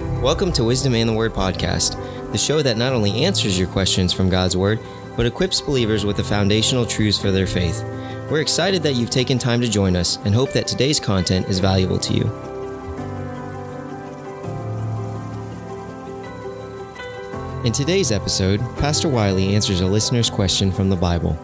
Welcome 0.00 0.50
to 0.52 0.64
Wisdom 0.64 0.94
in 0.94 1.06
the 1.06 1.12
Word 1.12 1.34
podcast, 1.34 1.92
the 2.32 2.38
show 2.38 2.62
that 2.62 2.78
not 2.78 2.94
only 2.94 3.24
answers 3.24 3.58
your 3.58 3.68
questions 3.68 4.14
from 4.14 4.30
God's 4.30 4.56
Word, 4.56 4.80
but 5.14 5.26
equips 5.26 5.60
believers 5.60 6.06
with 6.06 6.16
the 6.16 6.24
foundational 6.24 6.86
truths 6.86 7.18
for 7.18 7.30
their 7.30 7.46
faith. 7.46 7.82
We're 8.30 8.40
excited 8.40 8.82
that 8.82 8.94
you've 8.94 9.10
taken 9.10 9.38
time 9.38 9.60
to 9.60 9.68
join 9.68 9.96
us 9.96 10.16
and 10.24 10.34
hope 10.34 10.52
that 10.52 10.66
today's 10.66 10.98
content 10.98 11.48
is 11.48 11.58
valuable 11.58 11.98
to 11.98 12.14
you. 12.14 12.24
In 17.66 17.72
today's 17.72 18.10
episode, 18.10 18.60
Pastor 18.78 19.10
Wiley 19.10 19.54
answers 19.54 19.82
a 19.82 19.86
listener's 19.86 20.30
question 20.30 20.72
from 20.72 20.88
the 20.88 20.96
Bible. 20.96 21.38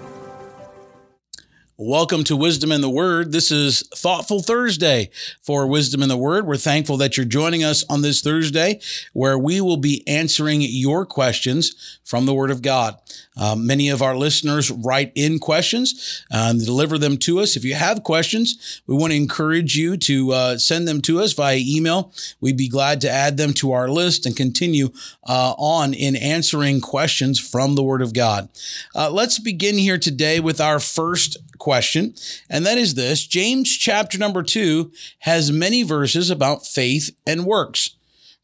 Welcome 1.88 2.24
to 2.24 2.34
Wisdom 2.34 2.72
in 2.72 2.80
the 2.80 2.90
Word. 2.90 3.30
This 3.30 3.52
is 3.52 3.82
Thoughtful 3.94 4.42
Thursday 4.42 5.08
for 5.40 5.68
Wisdom 5.68 6.02
in 6.02 6.08
the 6.08 6.16
Word. 6.16 6.44
We're 6.44 6.56
thankful 6.56 6.96
that 6.96 7.16
you're 7.16 7.24
joining 7.24 7.62
us 7.62 7.84
on 7.88 8.02
this 8.02 8.22
Thursday 8.22 8.80
where 9.12 9.38
we 9.38 9.60
will 9.60 9.76
be 9.76 10.02
answering 10.08 10.62
your 10.62 11.06
questions 11.06 12.00
from 12.02 12.26
the 12.26 12.34
Word 12.34 12.50
of 12.50 12.60
God. 12.60 12.98
Uh, 13.36 13.54
many 13.54 13.88
of 13.88 14.02
our 14.02 14.16
listeners 14.16 14.70
write 14.70 15.12
in 15.14 15.38
questions 15.38 16.24
uh, 16.32 16.48
and 16.50 16.64
deliver 16.64 16.98
them 16.98 17.16
to 17.18 17.40
us. 17.40 17.56
If 17.56 17.64
you 17.64 17.74
have 17.74 18.02
questions, 18.02 18.80
we 18.86 18.96
want 18.96 19.12
to 19.12 19.16
encourage 19.16 19.76
you 19.76 19.96
to 19.98 20.32
uh, 20.32 20.58
send 20.58 20.88
them 20.88 21.00
to 21.02 21.20
us 21.20 21.32
via 21.32 21.58
email. 21.58 22.12
We'd 22.40 22.56
be 22.56 22.68
glad 22.68 23.00
to 23.02 23.10
add 23.10 23.36
them 23.36 23.52
to 23.54 23.72
our 23.72 23.88
list 23.88 24.26
and 24.26 24.36
continue 24.36 24.90
uh, 25.26 25.54
on 25.58 25.94
in 25.94 26.16
answering 26.16 26.80
questions 26.80 27.38
from 27.38 27.74
the 27.74 27.82
Word 27.82 28.02
of 28.02 28.14
God. 28.14 28.48
Uh, 28.94 29.10
let's 29.10 29.38
begin 29.38 29.76
here 29.78 29.98
today 29.98 30.40
with 30.40 30.60
our 30.60 30.80
first 30.80 31.36
question, 31.58 32.14
and 32.48 32.64
that 32.66 32.78
is 32.78 32.94
this 32.94 33.26
James 33.26 33.76
chapter 33.76 34.18
number 34.18 34.42
two 34.42 34.92
has 35.20 35.50
many 35.50 35.82
verses 35.82 36.30
about 36.30 36.66
faith 36.66 37.16
and 37.26 37.44
works. 37.44 37.95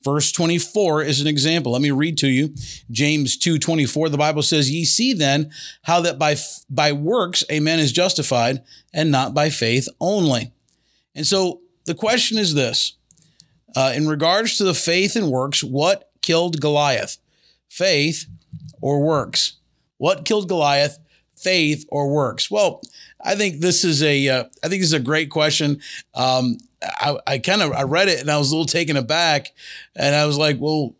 Verse 0.04 0.32
24 0.32 1.02
is 1.02 1.20
an 1.20 1.26
example. 1.26 1.72
Let 1.72 1.82
me 1.82 1.90
read 1.90 2.18
to 2.18 2.28
you. 2.28 2.54
James 2.90 3.36
2:24 3.36 4.08
the 4.08 4.18
Bible 4.18 4.42
says, 4.42 4.70
"Ye 4.70 4.84
see 4.84 5.12
then 5.12 5.50
how 5.82 6.00
that 6.00 6.18
by 6.18 6.36
by 6.68 6.92
works 6.92 7.44
a 7.48 7.60
man 7.60 7.78
is 7.78 7.92
justified 7.92 8.62
and 8.92 9.10
not 9.10 9.32
by 9.34 9.48
faith 9.48 9.88
only." 10.00 10.52
And 11.14 11.26
so 11.26 11.60
the 11.84 11.94
question 11.94 12.38
is 12.38 12.54
this. 12.54 12.94
Uh, 13.74 13.92
in 13.94 14.06
regards 14.06 14.56
to 14.58 14.64
the 14.64 14.74
faith 14.74 15.16
and 15.16 15.30
works, 15.30 15.64
what 15.64 16.10
killed 16.20 16.60
Goliath? 16.60 17.18
Faith 17.68 18.26
or 18.80 19.02
works? 19.02 19.54
What 19.96 20.24
killed 20.24 20.48
Goliath? 20.48 20.98
Faith 21.36 21.86
or 21.88 22.08
works? 22.08 22.50
Well, 22.50 22.82
I 23.22 23.34
think 23.36 23.60
this 23.60 23.84
is 23.84 24.02
a 24.02 24.28
uh, 24.28 24.44
I 24.62 24.68
think 24.68 24.80
this 24.80 24.88
is 24.88 24.92
a 24.92 25.00
great 25.00 25.30
question. 25.30 25.80
Um, 26.14 26.58
I, 26.82 27.16
I 27.26 27.38
kind 27.38 27.62
of 27.62 27.72
I 27.72 27.82
read 27.82 28.08
it 28.08 28.20
and 28.20 28.30
I 28.30 28.38
was 28.38 28.50
a 28.50 28.54
little 28.54 28.66
taken 28.66 28.96
aback, 28.96 29.52
and 29.94 30.14
I 30.14 30.26
was 30.26 30.38
like, 30.38 30.58
well, 30.58 30.94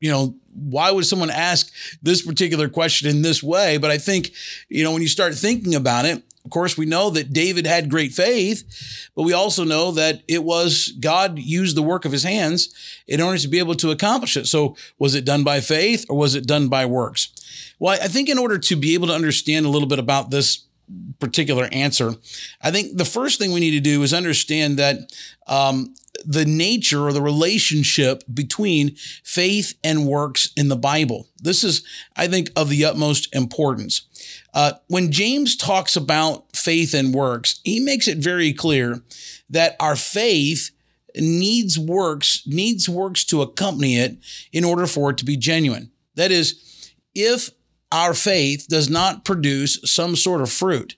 you 0.00 0.10
know, 0.10 0.34
why 0.54 0.90
would 0.90 1.06
someone 1.06 1.30
ask 1.30 1.72
this 2.02 2.22
particular 2.22 2.68
question 2.68 3.08
in 3.08 3.22
this 3.22 3.42
way? 3.42 3.78
But 3.78 3.90
I 3.90 3.98
think, 3.98 4.32
you 4.68 4.84
know, 4.84 4.92
when 4.92 5.02
you 5.02 5.08
start 5.08 5.34
thinking 5.34 5.74
about 5.74 6.04
it, 6.04 6.22
of 6.44 6.50
course, 6.50 6.76
we 6.76 6.84
know 6.84 7.08
that 7.10 7.32
David 7.32 7.66
had 7.66 7.88
great 7.88 8.12
faith, 8.12 9.08
but 9.16 9.22
we 9.22 9.32
also 9.32 9.64
know 9.64 9.92
that 9.92 10.22
it 10.28 10.44
was 10.44 10.92
God 11.00 11.38
used 11.38 11.74
the 11.74 11.82
work 11.82 12.04
of 12.04 12.12
his 12.12 12.22
hands 12.22 12.74
in 13.06 13.20
order 13.22 13.38
to 13.38 13.48
be 13.48 13.58
able 13.58 13.74
to 13.76 13.90
accomplish 13.90 14.36
it. 14.36 14.46
So, 14.46 14.76
was 14.98 15.14
it 15.14 15.24
done 15.24 15.42
by 15.42 15.60
faith 15.60 16.04
or 16.10 16.18
was 16.18 16.34
it 16.34 16.46
done 16.46 16.68
by 16.68 16.84
works? 16.84 17.30
Well, 17.78 17.98
I 18.00 18.08
think 18.08 18.28
in 18.28 18.38
order 18.38 18.58
to 18.58 18.76
be 18.76 18.92
able 18.94 19.06
to 19.06 19.14
understand 19.14 19.64
a 19.64 19.70
little 19.70 19.88
bit 19.88 19.98
about 19.98 20.30
this 20.30 20.64
particular 21.18 21.68
answer, 21.72 22.14
I 22.60 22.70
think 22.70 22.96
the 22.96 23.04
first 23.04 23.38
thing 23.38 23.52
we 23.52 23.60
need 23.60 23.72
to 23.72 23.80
do 23.80 24.02
is 24.02 24.12
understand 24.12 24.78
that 24.78 24.98
um, 25.46 25.94
the 26.24 26.44
nature 26.44 27.06
or 27.06 27.12
the 27.12 27.22
relationship 27.22 28.22
between 28.32 28.96
faith 29.24 29.74
and 29.82 30.06
works 30.06 30.52
in 30.56 30.68
the 30.68 30.76
Bible. 30.76 31.28
This 31.40 31.64
is, 31.64 31.84
I 32.16 32.28
think, 32.28 32.50
of 32.56 32.68
the 32.68 32.84
utmost 32.84 33.34
importance. 33.34 34.02
Uh, 34.52 34.74
when 34.88 35.10
James 35.10 35.56
talks 35.56 35.96
about 35.96 36.54
faith 36.54 36.94
and 36.94 37.12
works, 37.12 37.60
he 37.64 37.80
makes 37.80 38.08
it 38.08 38.18
very 38.18 38.52
clear 38.52 39.02
that 39.50 39.76
our 39.80 39.96
faith 39.96 40.70
needs 41.16 41.78
works, 41.78 42.42
needs 42.46 42.88
works 42.88 43.24
to 43.24 43.42
accompany 43.42 43.98
it 43.98 44.18
in 44.52 44.64
order 44.64 44.86
for 44.86 45.10
it 45.10 45.18
to 45.18 45.24
be 45.24 45.36
genuine. 45.36 45.90
That 46.14 46.30
is, 46.30 46.92
if 47.14 47.50
our 47.94 48.12
faith 48.12 48.66
does 48.68 48.90
not 48.90 49.24
produce 49.24 49.78
some 49.84 50.16
sort 50.16 50.40
of 50.40 50.50
fruit. 50.50 50.96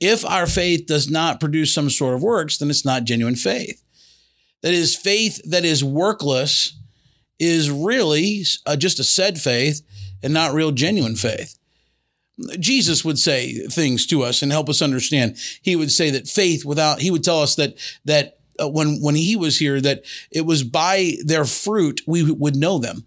If 0.00 0.24
our 0.24 0.48
faith 0.48 0.86
does 0.86 1.08
not 1.08 1.38
produce 1.38 1.72
some 1.72 1.88
sort 1.88 2.14
of 2.14 2.22
works, 2.22 2.58
then 2.58 2.68
it's 2.68 2.84
not 2.84 3.04
genuine 3.04 3.36
faith. 3.36 3.80
That 4.62 4.74
is, 4.74 4.96
faith 4.96 5.40
that 5.48 5.64
is 5.64 5.84
workless 5.84 6.74
is 7.38 7.70
really 7.70 8.42
uh, 8.66 8.74
just 8.74 8.98
a 8.98 9.04
said 9.04 9.38
faith 9.38 9.82
and 10.20 10.34
not 10.34 10.52
real 10.52 10.72
genuine 10.72 11.14
faith. 11.14 11.56
Jesus 12.58 13.04
would 13.04 13.20
say 13.20 13.52
things 13.68 14.04
to 14.06 14.24
us 14.24 14.42
and 14.42 14.50
help 14.50 14.68
us 14.68 14.82
understand. 14.82 15.36
He 15.62 15.76
would 15.76 15.92
say 15.92 16.10
that 16.10 16.26
faith 16.26 16.64
without, 16.64 17.00
he 17.00 17.12
would 17.12 17.22
tell 17.22 17.40
us 17.40 17.54
that, 17.54 17.76
that 18.04 18.40
uh, 18.60 18.68
when, 18.68 19.00
when 19.00 19.14
he 19.14 19.36
was 19.36 19.58
here, 19.60 19.80
that 19.80 20.02
it 20.32 20.44
was 20.44 20.64
by 20.64 21.12
their 21.24 21.44
fruit 21.44 22.00
we 22.04 22.32
would 22.32 22.56
know 22.56 22.78
them. 22.78 23.06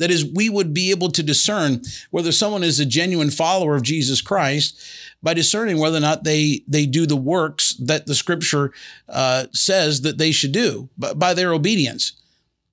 That 0.00 0.10
is, 0.10 0.24
we 0.24 0.48
would 0.48 0.72
be 0.72 0.90
able 0.90 1.10
to 1.10 1.22
discern 1.22 1.82
whether 2.10 2.32
someone 2.32 2.64
is 2.64 2.80
a 2.80 2.86
genuine 2.86 3.30
follower 3.30 3.76
of 3.76 3.82
Jesus 3.82 4.22
Christ 4.22 4.80
by 5.22 5.34
discerning 5.34 5.78
whether 5.78 5.98
or 5.98 6.00
not 6.00 6.24
they 6.24 6.64
they 6.66 6.86
do 6.86 7.04
the 7.04 7.16
works 7.16 7.74
that 7.74 8.06
the 8.06 8.14
Scripture 8.14 8.72
uh, 9.10 9.44
says 9.52 10.00
that 10.00 10.16
they 10.16 10.32
should 10.32 10.52
do 10.52 10.88
by 10.96 11.34
their 11.34 11.52
obedience. 11.52 12.14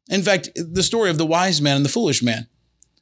In 0.09 0.23
fact, 0.23 0.47
the 0.55 0.81
story 0.81 1.09
of 1.09 1.17
the 1.17 1.25
wise 1.25 1.61
man 1.61 1.75
and 1.75 1.85
the 1.85 1.89
foolish 1.89 2.23
man. 2.23 2.47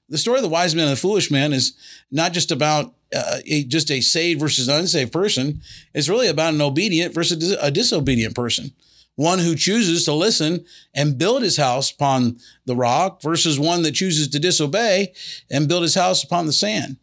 The 0.10 0.18
story 0.18 0.38
of 0.38 0.44
the 0.44 0.50
wise 0.50 0.74
man 0.74 0.86
and 0.86 0.98
the 0.98 1.02
foolish 1.02 1.30
man 1.30 1.54
is 1.54 1.74
not 2.10 2.34
just 2.34 2.52
about 2.52 2.96
uh, 3.16 3.42
a, 3.46 3.64
just 3.66 3.92
a 3.92 4.02
saved 4.02 4.40
versus 4.40 4.68
unsaved 4.68 5.12
person. 5.12 5.62
It's 5.94 6.10
really 6.10 6.28
about 6.28 6.56
an 6.56 6.62
obedient 6.62 7.14
versus 7.14 7.56
a 7.62 7.70
disobedient 7.70 8.34
person 8.34 8.74
one 9.16 9.40
who 9.40 9.56
chooses 9.56 10.04
to 10.06 10.14
listen 10.14 10.66
and 10.94 11.18
build 11.18 11.42
his 11.42 11.58
house 11.58 11.92
upon 11.92 12.38
the 12.66 12.76
rock 12.76 13.22
versus 13.22 13.60
one 13.60 13.82
that 13.84 13.94
chooses 13.94 14.28
to 14.30 14.40
disobey 14.40 15.14
and 15.50 15.68
build 15.68 15.84
his 15.84 15.96
house 15.96 16.24
upon 16.24 16.46
the 16.46 16.54
sand. 16.54 16.98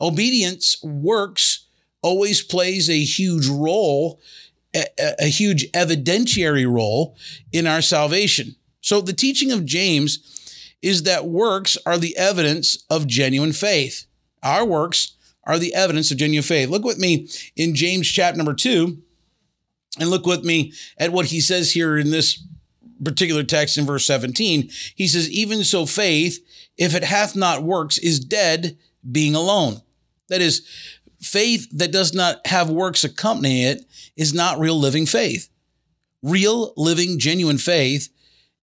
Obedience 0.00 0.82
works 0.82 1.66
always 2.02 2.42
plays 2.42 2.90
a 2.90 3.04
huge 3.04 3.46
role, 3.46 4.20
a, 4.74 4.84
a, 5.20 5.26
huge 5.26 5.70
evidentiary 5.70 6.68
role 6.70 7.16
in 7.52 7.68
our 7.68 7.80
salvation. 7.80 8.56
So 8.80 9.00
the 9.00 9.12
teaching 9.12 9.52
of 9.52 9.64
James 9.64 10.74
is 10.82 11.04
that 11.04 11.26
works 11.26 11.78
are 11.86 11.98
the 11.98 12.16
evidence 12.16 12.84
of 12.90 13.06
genuine 13.06 13.52
faith. 13.52 14.06
Our 14.42 14.64
works 14.64 15.12
are 15.44 15.60
the 15.60 15.74
evidence 15.74 16.10
of 16.10 16.16
genuine 16.16 16.42
faith. 16.42 16.68
Look 16.68 16.84
with 16.84 16.98
me 16.98 17.28
in 17.54 17.76
James 17.76 18.08
chapter 18.08 18.36
number 18.36 18.54
two 18.54 19.02
and 19.98 20.10
look 20.10 20.26
with 20.26 20.44
me 20.44 20.72
at 20.98 21.12
what 21.12 21.26
he 21.26 21.40
says 21.40 21.72
here 21.72 21.98
in 21.98 22.10
this 22.10 22.42
particular 23.04 23.42
text 23.42 23.76
in 23.76 23.84
verse 23.84 24.06
17. 24.06 24.70
He 24.94 25.06
says, 25.06 25.30
Even 25.30 25.64
so, 25.64 25.86
faith, 25.86 26.44
if 26.76 26.94
it 26.94 27.04
hath 27.04 27.36
not 27.36 27.62
works, 27.62 27.98
is 27.98 28.20
dead, 28.20 28.78
being 29.10 29.34
alone. 29.34 29.82
That 30.28 30.40
is, 30.40 30.66
faith 31.20 31.68
that 31.72 31.92
does 31.92 32.14
not 32.14 32.46
have 32.46 32.70
works 32.70 33.04
accompanying 33.04 33.62
it 33.62 33.84
is 34.16 34.32
not 34.32 34.58
real 34.58 34.78
living 34.78 35.06
faith. 35.06 35.48
Real, 36.22 36.72
living, 36.76 37.18
genuine 37.18 37.58
faith 37.58 38.08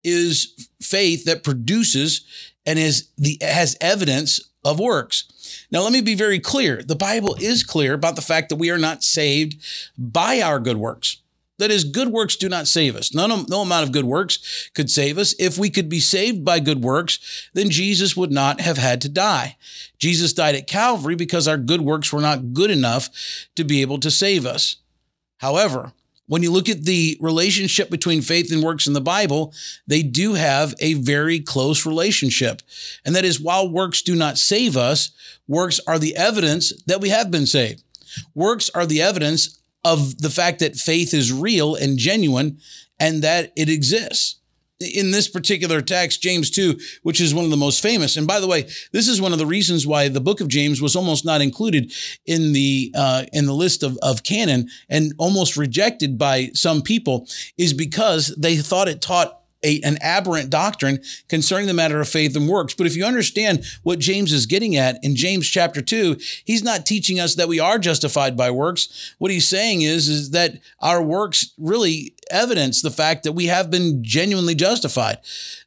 is 0.03 0.69
faith 0.81 1.25
that 1.25 1.43
produces 1.43 2.25
and 2.65 2.77
is 2.77 3.09
the 3.17 3.37
has 3.41 3.75
evidence 3.81 4.49
of 4.63 4.79
works. 4.79 5.25
Now, 5.69 5.81
let 5.81 5.91
me 5.91 6.01
be 6.01 6.15
very 6.15 6.39
clear. 6.39 6.81
The 6.81 6.95
Bible 6.95 7.35
is 7.39 7.63
clear 7.63 7.93
about 7.93 8.15
the 8.15 8.21
fact 8.21 8.49
that 8.49 8.55
we 8.55 8.69
are 8.69 8.77
not 8.77 9.03
saved 9.03 9.61
by 9.97 10.41
our 10.41 10.59
good 10.59 10.77
works. 10.77 11.21
That 11.59 11.71
is, 11.71 11.83
good 11.83 12.09
works 12.09 12.35
do 12.35 12.49
not 12.49 12.67
save 12.67 12.95
us. 12.95 13.13
None, 13.13 13.45
no 13.49 13.61
amount 13.61 13.83
of 13.83 13.91
good 13.91 14.05
works 14.05 14.69
could 14.75 14.91
save 14.91 15.17
us. 15.17 15.33
If 15.39 15.57
we 15.57 15.71
could 15.71 15.89
be 15.89 15.99
saved 15.99 16.45
by 16.45 16.59
good 16.59 16.83
works, 16.83 17.49
then 17.53 17.71
Jesus 17.71 18.15
would 18.15 18.31
not 18.31 18.61
have 18.61 18.77
had 18.77 19.01
to 19.01 19.09
die. 19.09 19.57
Jesus 19.97 20.33
died 20.33 20.53
at 20.53 20.67
Calvary 20.67 21.15
because 21.15 21.47
our 21.47 21.57
good 21.57 21.81
works 21.81 22.13
were 22.13 22.21
not 22.21 22.53
good 22.53 22.69
enough 22.69 23.09
to 23.55 23.63
be 23.63 23.81
able 23.81 23.99
to 23.99 24.11
save 24.11 24.45
us. 24.45 24.75
However, 25.37 25.93
when 26.27 26.43
you 26.43 26.51
look 26.51 26.69
at 26.69 26.83
the 26.83 27.17
relationship 27.19 27.89
between 27.89 28.21
faith 28.21 28.51
and 28.51 28.61
works 28.61 28.85
in 28.85 28.93
the 28.93 29.01
Bible, 29.01 29.53
they 29.87 30.03
do 30.03 30.33
have 30.33 30.75
a 30.79 30.93
very 30.95 31.39
close 31.39 31.85
relationship. 31.85 32.61
And 33.05 33.15
that 33.15 33.25
is 33.25 33.39
while 33.39 33.69
works 33.69 34.01
do 34.01 34.15
not 34.15 34.37
save 34.37 34.77
us, 34.77 35.11
works 35.47 35.79
are 35.87 35.97
the 35.97 36.15
evidence 36.15 36.73
that 36.83 37.01
we 37.01 37.09
have 37.09 37.31
been 37.31 37.45
saved. 37.45 37.83
Works 38.35 38.69
are 38.73 38.85
the 38.85 39.01
evidence 39.01 39.59
of 39.83 40.21
the 40.21 40.29
fact 40.29 40.59
that 40.59 40.75
faith 40.75 41.13
is 41.13 41.31
real 41.31 41.75
and 41.75 41.97
genuine 41.97 42.59
and 42.99 43.21
that 43.23 43.53
it 43.55 43.69
exists 43.69 44.37
in 44.79 45.11
this 45.11 45.27
particular 45.27 45.81
text, 45.81 46.21
James 46.21 46.49
2, 46.49 46.77
which 47.03 47.19
is 47.19 47.33
one 47.33 47.45
of 47.45 47.51
the 47.51 47.57
most 47.57 47.81
famous. 47.81 48.15
And 48.17 48.27
by 48.27 48.39
the 48.39 48.47
way, 48.47 48.63
this 48.91 49.07
is 49.07 49.19
one 49.19 49.33
of 49.33 49.39
the 49.39 49.45
reasons 49.45 49.87
why 49.87 50.07
the 50.07 50.21
book 50.21 50.41
of 50.41 50.47
James 50.47 50.81
was 50.81 50.95
almost 50.95 51.25
not 51.25 51.41
included 51.41 51.91
in 52.25 52.53
the 52.53 52.93
uh, 52.95 53.25
in 53.33 53.45
the 53.45 53.53
list 53.53 53.83
of, 53.83 53.97
of 54.01 54.23
canon 54.23 54.69
and 54.89 55.13
almost 55.17 55.57
rejected 55.57 56.17
by 56.17 56.51
some 56.53 56.81
people, 56.81 57.27
is 57.57 57.73
because 57.73 58.35
they 58.37 58.55
thought 58.57 58.87
it 58.87 59.01
taught 59.01 59.41
an 59.83 59.97
aberrant 60.01 60.49
doctrine 60.49 61.01
concerning 61.29 61.67
the 61.67 61.73
matter 61.73 61.99
of 62.01 62.09
faith 62.09 62.35
and 62.35 62.47
works. 62.47 62.73
But 62.73 62.87
if 62.87 62.95
you 62.95 63.05
understand 63.05 63.63
what 63.83 63.99
James 63.99 64.31
is 64.33 64.45
getting 64.45 64.75
at 64.75 64.97
in 65.03 65.15
James 65.15 65.47
chapter 65.47 65.81
2, 65.81 66.17
he's 66.45 66.63
not 66.63 66.85
teaching 66.85 67.19
us 67.19 67.35
that 67.35 67.47
we 67.47 67.59
are 67.59 67.79
justified 67.79 68.35
by 68.35 68.51
works. 68.51 69.13
What 69.17 69.31
he's 69.31 69.47
saying 69.47 69.81
is, 69.81 70.07
is 70.07 70.31
that 70.31 70.59
our 70.79 71.01
works 71.01 71.53
really 71.57 72.13
evidence 72.29 72.81
the 72.81 72.91
fact 72.91 73.23
that 73.23 73.33
we 73.33 73.45
have 73.45 73.71
been 73.71 74.03
genuinely 74.03 74.55
justified. 74.55 75.19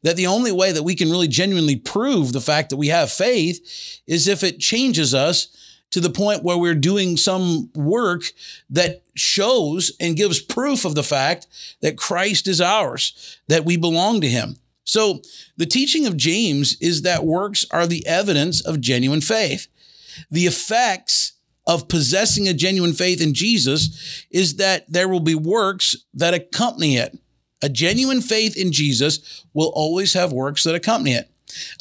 That 0.02 0.16
the 0.16 0.26
only 0.26 0.52
way 0.52 0.72
that 0.72 0.82
we 0.82 0.94
can 0.94 1.10
really 1.10 1.28
genuinely 1.28 1.76
prove 1.76 2.32
the 2.32 2.40
fact 2.40 2.70
that 2.70 2.76
we 2.76 2.88
have 2.88 3.10
faith 3.10 4.00
is 4.06 4.28
if 4.28 4.42
it 4.42 4.58
changes 4.58 5.14
us 5.14 5.56
to 5.90 6.00
the 6.00 6.10
point 6.10 6.44
where 6.44 6.56
we're 6.56 6.74
doing 6.74 7.16
some 7.16 7.70
work 7.74 8.22
that 8.70 9.02
shows 9.14 9.92
and 10.00 10.16
gives 10.16 10.40
proof 10.40 10.84
of 10.84 10.94
the 10.94 11.02
fact 11.02 11.46
that 11.82 11.98
Christ 11.98 12.46
is 12.46 12.60
ours, 12.60 13.38
that 13.48 13.64
we 13.64 13.76
belong 13.76 14.20
to 14.20 14.28
him. 14.28 14.56
So 14.84 15.20
the 15.56 15.66
teaching 15.66 16.06
of 16.06 16.16
James 16.16 16.76
is 16.80 17.02
that 17.02 17.24
works 17.24 17.66
are 17.70 17.86
the 17.86 18.06
evidence 18.06 18.60
of 18.60 18.80
genuine 18.80 19.20
faith. 19.20 19.68
The 20.30 20.46
effects 20.46 21.34
of 21.66 21.88
possessing 21.88 22.48
a 22.48 22.54
genuine 22.54 22.94
faith 22.94 23.20
in 23.20 23.34
Jesus 23.34 24.26
is 24.30 24.56
that 24.56 24.90
there 24.90 25.08
will 25.08 25.20
be 25.20 25.34
works 25.34 25.96
that 26.14 26.34
accompany 26.34 26.96
it. 26.96 27.16
A 27.62 27.68
genuine 27.68 28.20
faith 28.20 28.56
in 28.56 28.72
Jesus 28.72 29.44
will 29.52 29.70
always 29.74 30.14
have 30.14 30.32
works 30.32 30.64
that 30.64 30.74
accompany 30.74 31.14
it. 31.14 31.29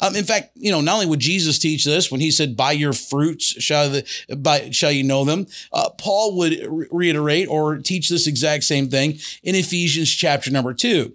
Um, 0.00 0.16
in 0.16 0.24
fact, 0.24 0.50
you 0.54 0.70
know, 0.70 0.80
not 0.80 0.94
only 0.94 1.06
would 1.06 1.20
Jesus 1.20 1.58
teach 1.58 1.84
this 1.84 2.10
when 2.10 2.20
he 2.20 2.30
said, 2.30 2.56
"By 2.56 2.72
your 2.72 2.92
fruits 2.92 3.62
shall 3.62 3.90
the 3.90 4.04
by 4.36 4.70
shall 4.70 4.92
you 4.92 5.04
know 5.04 5.24
them," 5.24 5.46
uh, 5.72 5.90
Paul 5.90 6.36
would 6.36 6.52
re- 6.66 6.86
reiterate 6.90 7.48
or 7.48 7.78
teach 7.78 8.08
this 8.08 8.26
exact 8.26 8.64
same 8.64 8.88
thing 8.88 9.18
in 9.42 9.54
Ephesians 9.54 10.10
chapter 10.10 10.50
number 10.50 10.74
two. 10.74 11.14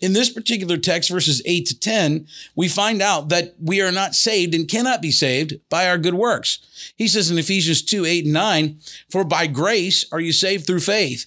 In 0.00 0.12
this 0.12 0.30
particular 0.30 0.76
text, 0.76 1.10
verses 1.10 1.42
8 1.44 1.66
to 1.66 1.78
10, 1.78 2.28
we 2.54 2.68
find 2.68 3.02
out 3.02 3.30
that 3.30 3.56
we 3.60 3.80
are 3.80 3.90
not 3.90 4.14
saved 4.14 4.54
and 4.54 4.68
cannot 4.68 5.02
be 5.02 5.10
saved 5.10 5.58
by 5.68 5.88
our 5.88 5.98
good 5.98 6.14
works. 6.14 6.92
He 6.96 7.08
says 7.08 7.30
in 7.30 7.38
Ephesians 7.38 7.82
2 7.82 8.04
8 8.04 8.24
and 8.24 8.34
9, 8.34 8.78
For 9.10 9.24
by 9.24 9.48
grace 9.48 10.04
are 10.12 10.20
you 10.20 10.32
saved 10.32 10.66
through 10.66 10.80
faith, 10.80 11.26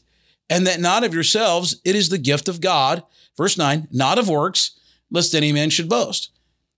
and 0.50 0.66
that 0.68 0.80
not 0.80 1.04
of 1.04 1.14
yourselves, 1.14 1.82
it 1.84 1.96
is 1.96 2.10
the 2.10 2.18
gift 2.18 2.48
of 2.48 2.62
God. 2.62 3.04
Verse 3.38 3.58
9, 3.58 3.90
not 3.92 4.18
of 4.18 4.30
works, 4.30 4.80
lest 5.10 5.36
any 5.36 5.52
man 5.52 5.70
should 5.70 5.90
boast. 5.90 6.32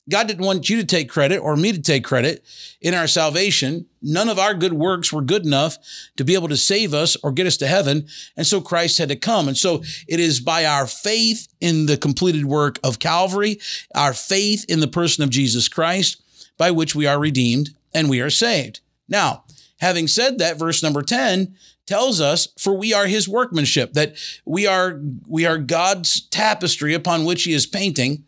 God 0.10 0.28
didn't 0.28 0.46
want 0.46 0.70
you 0.70 0.78
to 0.78 0.86
take 0.86 1.10
credit 1.10 1.38
or 1.38 1.56
me 1.56 1.72
to 1.72 1.82
take 1.82 2.04
credit 2.04 2.44
in 2.82 2.94
our 2.94 3.08
salvation. 3.08 3.86
None 4.02 4.28
of 4.28 4.38
our 4.38 4.54
good 4.54 4.74
works 4.74 5.14
were 5.14 5.22
good 5.22 5.46
enough 5.46 5.78
to 6.18 6.26
be 6.26 6.34
able 6.34 6.50
to 6.50 6.58
save 6.58 6.94
us 6.94 7.16
or 7.24 7.32
get 7.32 7.48
us 7.48 7.56
to 7.58 7.68
heaven. 7.68 8.08
And 8.36 8.46
so 8.46 8.60
Christ 8.60 8.98
had 8.98 9.10
to 9.10 9.16
come. 9.16 9.48
And 9.48 9.58
so 9.58 9.82
it 10.08 10.20
is 10.20 10.42
by 10.42 10.66
our 10.66 10.88
faith 10.88 11.48
in 11.62 11.86
the 11.86 11.96
completed 11.96 12.46
work 12.46 12.80
of 12.84 13.00
Calvary, 13.00 13.60
our 13.96 14.14
faith 14.14 14.66
in 14.68 14.82
the 14.82 14.88
person 14.88 15.24
of 15.24 15.30
Jesus 15.30 15.70
Christ, 15.70 16.22
by 16.58 16.70
which 16.70 16.96
we 16.96 17.08
are 17.08 17.20
redeemed 17.20 17.70
and 17.94 18.10
we 18.10 18.20
are 18.20 18.30
saved. 18.30 18.82
Now, 19.08 19.46
having 19.80 20.08
said 20.08 20.38
that, 20.40 20.60
verse 20.60 20.84
number 20.84 21.02
10 21.02 21.56
tells 21.86 22.22
us 22.22 22.48
for 22.58 22.74
we 22.74 22.94
are 22.94 23.08
his 23.08 23.28
workmanship 23.28 23.94
that 23.94 24.16
we 24.46 24.66
are 24.66 25.02
we 25.28 25.46
are 25.46 25.58
God's 25.58 26.22
tapestry 26.28 26.94
upon 26.94 27.26
which 27.26 27.44
he 27.44 27.52
is 27.52 27.66
painting 27.66 28.24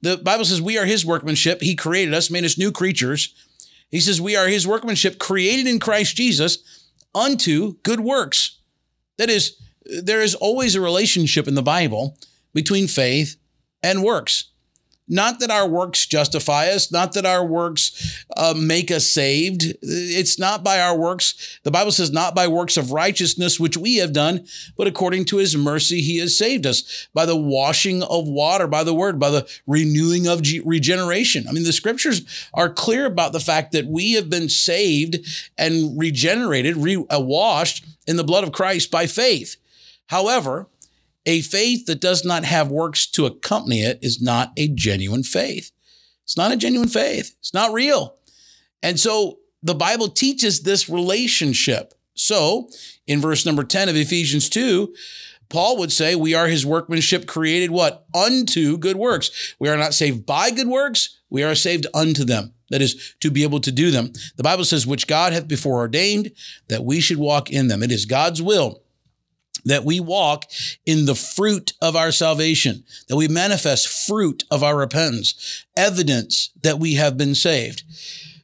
the 0.00 0.16
Bible 0.16 0.44
says 0.44 0.62
we 0.62 0.78
are 0.78 0.84
his 0.84 1.04
workmanship. 1.04 1.60
He 1.60 1.74
created 1.74 2.14
us, 2.14 2.30
made 2.30 2.44
us 2.44 2.58
new 2.58 2.72
creatures. 2.72 3.34
He 3.90 4.00
says 4.00 4.20
we 4.20 4.36
are 4.36 4.48
his 4.48 4.66
workmanship 4.66 5.18
created 5.18 5.66
in 5.66 5.80
Christ 5.80 6.16
Jesus 6.16 6.58
unto 7.14 7.74
good 7.82 8.00
works. 8.00 8.58
That 9.16 9.30
is, 9.30 9.56
there 9.84 10.20
is 10.20 10.34
always 10.34 10.74
a 10.74 10.80
relationship 10.80 11.48
in 11.48 11.54
the 11.54 11.62
Bible 11.62 12.16
between 12.54 12.86
faith 12.86 13.36
and 13.82 14.04
works. 14.04 14.47
Not 15.08 15.40
that 15.40 15.50
our 15.50 15.66
works 15.66 16.06
justify 16.06 16.68
us, 16.68 16.92
not 16.92 17.12
that 17.14 17.24
our 17.24 17.44
works 17.44 18.24
uh, 18.36 18.54
make 18.56 18.90
us 18.90 19.10
saved. 19.10 19.74
It's 19.82 20.38
not 20.38 20.62
by 20.62 20.80
our 20.80 20.96
works. 20.96 21.58
The 21.62 21.70
Bible 21.70 21.92
says, 21.92 22.10
not 22.10 22.34
by 22.34 22.46
works 22.46 22.76
of 22.76 22.92
righteousness 22.92 23.58
which 23.58 23.76
we 23.76 23.96
have 23.96 24.12
done, 24.12 24.46
but 24.76 24.86
according 24.86 25.24
to 25.26 25.38
his 25.38 25.56
mercy, 25.56 26.00
he 26.00 26.18
has 26.18 26.36
saved 26.36 26.66
us 26.66 27.08
by 27.14 27.24
the 27.24 27.36
washing 27.36 28.02
of 28.02 28.28
water, 28.28 28.66
by 28.66 28.84
the 28.84 28.94
word, 28.94 29.18
by 29.18 29.30
the 29.30 29.48
renewing 29.66 30.26
of 30.26 30.42
regeneration. 30.64 31.46
I 31.48 31.52
mean, 31.52 31.64
the 31.64 31.72
scriptures 31.72 32.22
are 32.52 32.68
clear 32.68 33.06
about 33.06 33.32
the 33.32 33.40
fact 33.40 33.72
that 33.72 33.86
we 33.86 34.12
have 34.12 34.28
been 34.28 34.48
saved 34.48 35.18
and 35.56 35.98
regenerated, 35.98 36.76
re- 36.76 37.06
uh, 37.10 37.20
washed 37.20 37.84
in 38.06 38.16
the 38.16 38.24
blood 38.24 38.44
of 38.44 38.52
Christ 38.52 38.90
by 38.90 39.06
faith. 39.06 39.56
However, 40.06 40.66
a 41.28 41.42
faith 41.42 41.84
that 41.84 42.00
does 42.00 42.24
not 42.24 42.44
have 42.44 42.70
works 42.70 43.06
to 43.06 43.26
accompany 43.26 43.82
it 43.82 43.98
is 44.00 44.20
not 44.20 44.50
a 44.56 44.66
genuine 44.66 45.22
faith. 45.22 45.70
It's 46.24 46.38
not 46.38 46.52
a 46.52 46.56
genuine 46.56 46.88
faith. 46.88 47.36
It's 47.38 47.52
not 47.52 47.74
real. 47.74 48.16
And 48.82 48.98
so 48.98 49.38
the 49.62 49.74
Bible 49.74 50.08
teaches 50.08 50.62
this 50.62 50.88
relationship. 50.88 51.92
So 52.14 52.70
in 53.06 53.20
verse 53.20 53.44
number 53.44 53.62
10 53.62 53.90
of 53.90 53.96
Ephesians 53.96 54.48
2, 54.48 54.94
Paul 55.50 55.76
would 55.76 55.92
say, 55.92 56.14
We 56.14 56.34
are 56.34 56.46
his 56.46 56.64
workmanship 56.64 57.26
created 57.26 57.70
what? 57.70 58.06
Unto 58.14 58.78
good 58.78 58.96
works. 58.96 59.54
We 59.58 59.68
are 59.68 59.76
not 59.76 59.92
saved 59.92 60.24
by 60.24 60.50
good 60.50 60.68
works, 60.68 61.20
we 61.28 61.42
are 61.42 61.54
saved 61.54 61.86
unto 61.92 62.24
them. 62.24 62.54
That 62.70 62.82
is, 62.82 63.14
to 63.20 63.30
be 63.30 63.42
able 63.42 63.60
to 63.60 63.72
do 63.72 63.90
them. 63.90 64.12
The 64.36 64.42
Bible 64.42 64.64
says, 64.64 64.86
Which 64.86 65.06
God 65.06 65.34
hath 65.34 65.46
before 65.46 65.76
ordained 65.76 66.32
that 66.68 66.84
we 66.84 67.00
should 67.00 67.18
walk 67.18 67.50
in 67.50 67.68
them. 67.68 67.82
It 67.82 67.92
is 67.92 68.06
God's 68.06 68.40
will 68.40 68.82
that 69.68 69.84
we 69.84 70.00
walk 70.00 70.44
in 70.86 71.06
the 71.06 71.14
fruit 71.14 71.72
of 71.80 71.96
our 71.96 72.10
salvation, 72.10 72.84
that 73.08 73.16
we 73.16 73.28
manifest 73.28 74.06
fruit 74.06 74.44
of 74.50 74.62
our 74.62 74.76
repentance, 74.76 75.64
evidence 75.76 76.50
that 76.62 76.78
we 76.78 76.94
have 76.94 77.16
been 77.16 77.34
saved. 77.34 77.82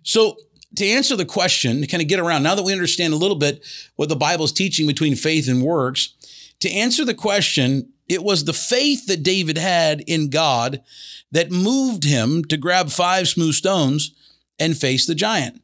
So, 0.03 0.37
to 0.77 0.87
answer 0.87 1.15
the 1.15 1.25
question, 1.25 1.81
to 1.81 1.87
kind 1.87 2.03
of 2.03 2.09
get 2.09 2.19
around, 2.19 2.43
now 2.43 2.57
that 2.57 2.65
we 2.65 2.73
understand 2.73 3.15
a 3.15 3.19
little 3.19 3.37
bit 3.37 3.65
what 3.95 4.09
the 4.09 4.17
Bible 4.17 4.45
is 4.45 4.53
teaching 4.53 4.87
between 4.87 5.15
faith 5.15 5.49
and 5.49 5.63
works, 5.63 6.15
to 6.61 6.71
answer 6.71 7.05
the 7.05 7.15
question, 7.15 7.93
it 8.09 8.23
was 8.23 8.45
the 8.45 8.53
faith 8.53 9.07
that 9.07 9.23
David 9.23 9.57
had 9.57 10.03
in 10.07 10.31
God 10.31 10.83
that 11.31 11.53
moved 11.53 12.05
him 12.05 12.45
to 12.47 12.57
grab 12.57 12.91
five 12.91 13.29
smooth 13.29 13.55
stones 13.55 14.15
and 14.59 14.77
face 14.77 15.07
the 15.07 15.15
giant. 15.15 15.63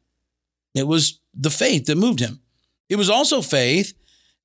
It 0.73 0.87
was 0.87 1.19
the 1.33 1.49
faith 1.49 1.85
that 1.85 1.97
moved 1.97 2.19
him. 2.19 2.39
It 2.89 2.95
was 2.95 3.09
also 3.09 3.41
faith 3.41 3.93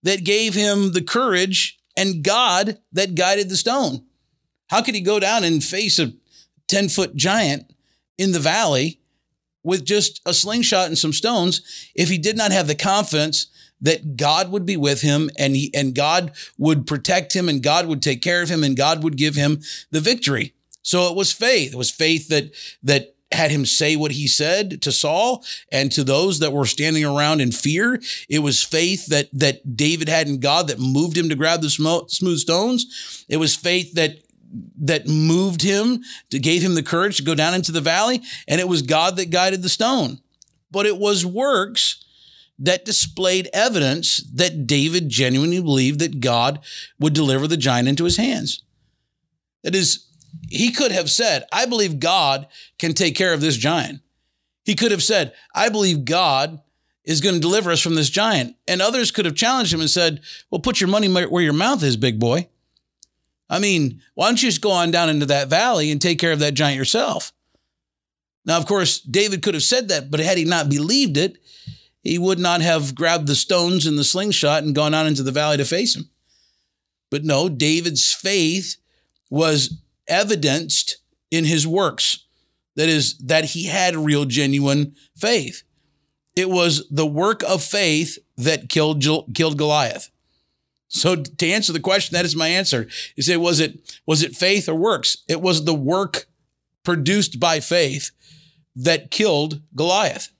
that 0.02 0.24
gave 0.24 0.54
him 0.54 0.92
the 0.92 1.02
courage 1.02 1.78
and 1.96 2.22
God 2.22 2.78
that 2.92 3.14
guided 3.14 3.48
the 3.48 3.56
stone. 3.56 4.04
How 4.68 4.82
could 4.82 4.94
he 4.94 5.00
go 5.00 5.18
down 5.20 5.44
and 5.44 5.62
face 5.62 5.98
a 5.98 6.12
10 6.68 6.88
foot 6.88 7.16
giant 7.16 7.72
in 8.18 8.32
the 8.32 8.38
valley 8.38 9.00
with 9.62 9.84
just 9.84 10.20
a 10.26 10.34
slingshot 10.34 10.86
and 10.86 10.98
some 10.98 11.12
stones 11.12 11.90
if 11.94 12.08
he 12.08 12.18
did 12.18 12.36
not 12.36 12.52
have 12.52 12.66
the 12.66 12.74
confidence 12.74 13.46
that 13.80 14.16
God 14.16 14.50
would 14.50 14.64
be 14.64 14.76
with 14.76 15.02
him 15.02 15.30
and 15.38 15.54
he, 15.54 15.70
and 15.74 15.94
God 15.94 16.32
would 16.56 16.86
protect 16.86 17.34
him 17.34 17.48
and 17.48 17.62
God 17.62 17.86
would 17.86 18.00
take 18.00 18.22
care 18.22 18.42
of 18.42 18.48
him 18.48 18.64
and 18.64 18.76
God 18.76 19.02
would 19.02 19.16
give 19.16 19.34
him 19.34 19.60
the 19.90 20.00
victory. 20.00 20.54
So 20.82 21.10
it 21.10 21.16
was 21.16 21.32
faith. 21.32 21.72
It 21.74 21.76
was 21.76 21.90
faith 21.90 22.28
that, 22.28 22.52
that 22.84 23.15
had 23.32 23.50
him 23.50 23.66
say 23.66 23.96
what 23.96 24.12
he 24.12 24.28
said 24.28 24.80
to 24.82 24.92
Saul 24.92 25.44
and 25.72 25.90
to 25.92 26.04
those 26.04 26.38
that 26.38 26.52
were 26.52 26.66
standing 26.66 27.04
around 27.04 27.40
in 27.40 27.50
fear. 27.50 28.00
It 28.28 28.38
was 28.38 28.62
faith 28.62 29.06
that 29.06 29.28
that 29.32 29.76
David 29.76 30.08
had 30.08 30.28
in 30.28 30.38
God 30.38 30.68
that 30.68 30.78
moved 30.78 31.16
him 31.16 31.28
to 31.28 31.34
grab 31.34 31.60
the 31.60 31.70
smooth 31.70 32.38
stones. 32.38 33.24
It 33.28 33.38
was 33.38 33.56
faith 33.56 33.94
that 33.94 34.18
that 34.78 35.08
moved 35.08 35.62
him 35.62 36.02
to 36.30 36.38
gave 36.38 36.62
him 36.62 36.74
the 36.74 36.82
courage 36.82 37.16
to 37.16 37.24
go 37.24 37.34
down 37.34 37.52
into 37.52 37.72
the 37.72 37.80
valley 37.80 38.22
and 38.46 38.60
it 38.60 38.68
was 38.68 38.82
God 38.82 39.16
that 39.16 39.30
guided 39.30 39.62
the 39.62 39.68
stone. 39.68 40.20
But 40.70 40.86
it 40.86 40.96
was 40.96 41.26
works 41.26 42.04
that 42.58 42.84
displayed 42.84 43.50
evidence 43.52 44.18
that 44.32 44.66
David 44.66 45.08
genuinely 45.08 45.60
believed 45.60 45.98
that 45.98 46.20
God 46.20 46.60
would 46.98 47.12
deliver 47.12 47.46
the 47.46 47.56
giant 47.56 47.88
into 47.88 48.04
his 48.04 48.16
hands. 48.16 48.62
That 49.62 49.74
is 49.74 50.05
he 50.48 50.70
could 50.70 50.92
have 50.92 51.10
said, 51.10 51.44
I 51.52 51.66
believe 51.66 52.00
God 52.00 52.46
can 52.78 52.94
take 52.94 53.14
care 53.14 53.32
of 53.32 53.40
this 53.40 53.56
giant. 53.56 54.00
He 54.64 54.74
could 54.74 54.90
have 54.90 55.02
said, 55.02 55.32
I 55.54 55.68
believe 55.68 56.04
God 56.04 56.60
is 57.04 57.20
going 57.20 57.36
to 57.36 57.40
deliver 57.40 57.70
us 57.70 57.80
from 57.80 57.94
this 57.94 58.10
giant. 58.10 58.56
And 58.66 58.82
others 58.82 59.10
could 59.10 59.24
have 59.24 59.34
challenged 59.34 59.72
him 59.72 59.80
and 59.80 59.90
said, 59.90 60.20
Well, 60.50 60.60
put 60.60 60.80
your 60.80 60.88
money 60.88 61.08
where 61.08 61.42
your 61.42 61.52
mouth 61.52 61.82
is, 61.82 61.96
big 61.96 62.18
boy. 62.18 62.48
I 63.48 63.60
mean, 63.60 64.02
why 64.14 64.26
don't 64.26 64.42
you 64.42 64.48
just 64.48 64.60
go 64.60 64.72
on 64.72 64.90
down 64.90 65.08
into 65.08 65.26
that 65.26 65.48
valley 65.48 65.92
and 65.92 66.00
take 66.00 66.18
care 66.18 66.32
of 66.32 66.40
that 66.40 66.54
giant 66.54 66.76
yourself? 66.76 67.32
Now, 68.44 68.58
of 68.58 68.66
course, 68.66 69.00
David 69.00 69.42
could 69.42 69.54
have 69.54 69.62
said 69.62 69.88
that, 69.88 70.10
but 70.10 70.20
had 70.20 70.38
he 70.38 70.44
not 70.44 70.68
believed 70.68 71.16
it, 71.16 71.38
he 72.02 72.18
would 72.18 72.38
not 72.38 72.60
have 72.60 72.94
grabbed 72.94 73.26
the 73.26 73.34
stones 73.34 73.86
and 73.86 73.98
the 73.98 74.04
slingshot 74.04 74.62
and 74.62 74.74
gone 74.74 74.94
out 74.94 75.06
into 75.06 75.22
the 75.22 75.32
valley 75.32 75.56
to 75.56 75.64
face 75.64 75.96
him. 75.96 76.10
But 77.10 77.24
no, 77.24 77.48
David's 77.48 78.12
faith 78.12 78.76
was 79.30 79.80
evidenced 80.08 80.98
in 81.30 81.44
his 81.44 81.66
works. 81.66 82.24
That 82.76 82.88
is, 82.88 83.16
that 83.18 83.46
he 83.46 83.64
had 83.64 83.96
real, 83.96 84.26
genuine 84.26 84.94
faith. 85.16 85.62
It 86.34 86.50
was 86.50 86.86
the 86.90 87.06
work 87.06 87.42
of 87.44 87.62
faith 87.62 88.18
that 88.36 88.68
killed, 88.68 89.02
killed 89.34 89.56
Goliath. 89.56 90.10
So 90.88 91.16
to 91.16 91.48
answer 91.48 91.72
the 91.72 91.80
question, 91.80 92.14
that 92.14 92.24
is 92.24 92.36
my 92.36 92.48
answer. 92.48 92.86
You 93.16 93.22
say, 93.22 93.36
was 93.36 93.60
it 93.60 93.98
was 94.06 94.22
it 94.22 94.36
faith 94.36 94.68
or 94.68 94.74
works? 94.74 95.18
It 95.28 95.40
was 95.40 95.64
the 95.64 95.74
work 95.74 96.26
produced 96.84 97.40
by 97.40 97.60
faith 97.60 98.12
that 98.76 99.10
killed 99.10 99.62
Goliath. 99.74 100.30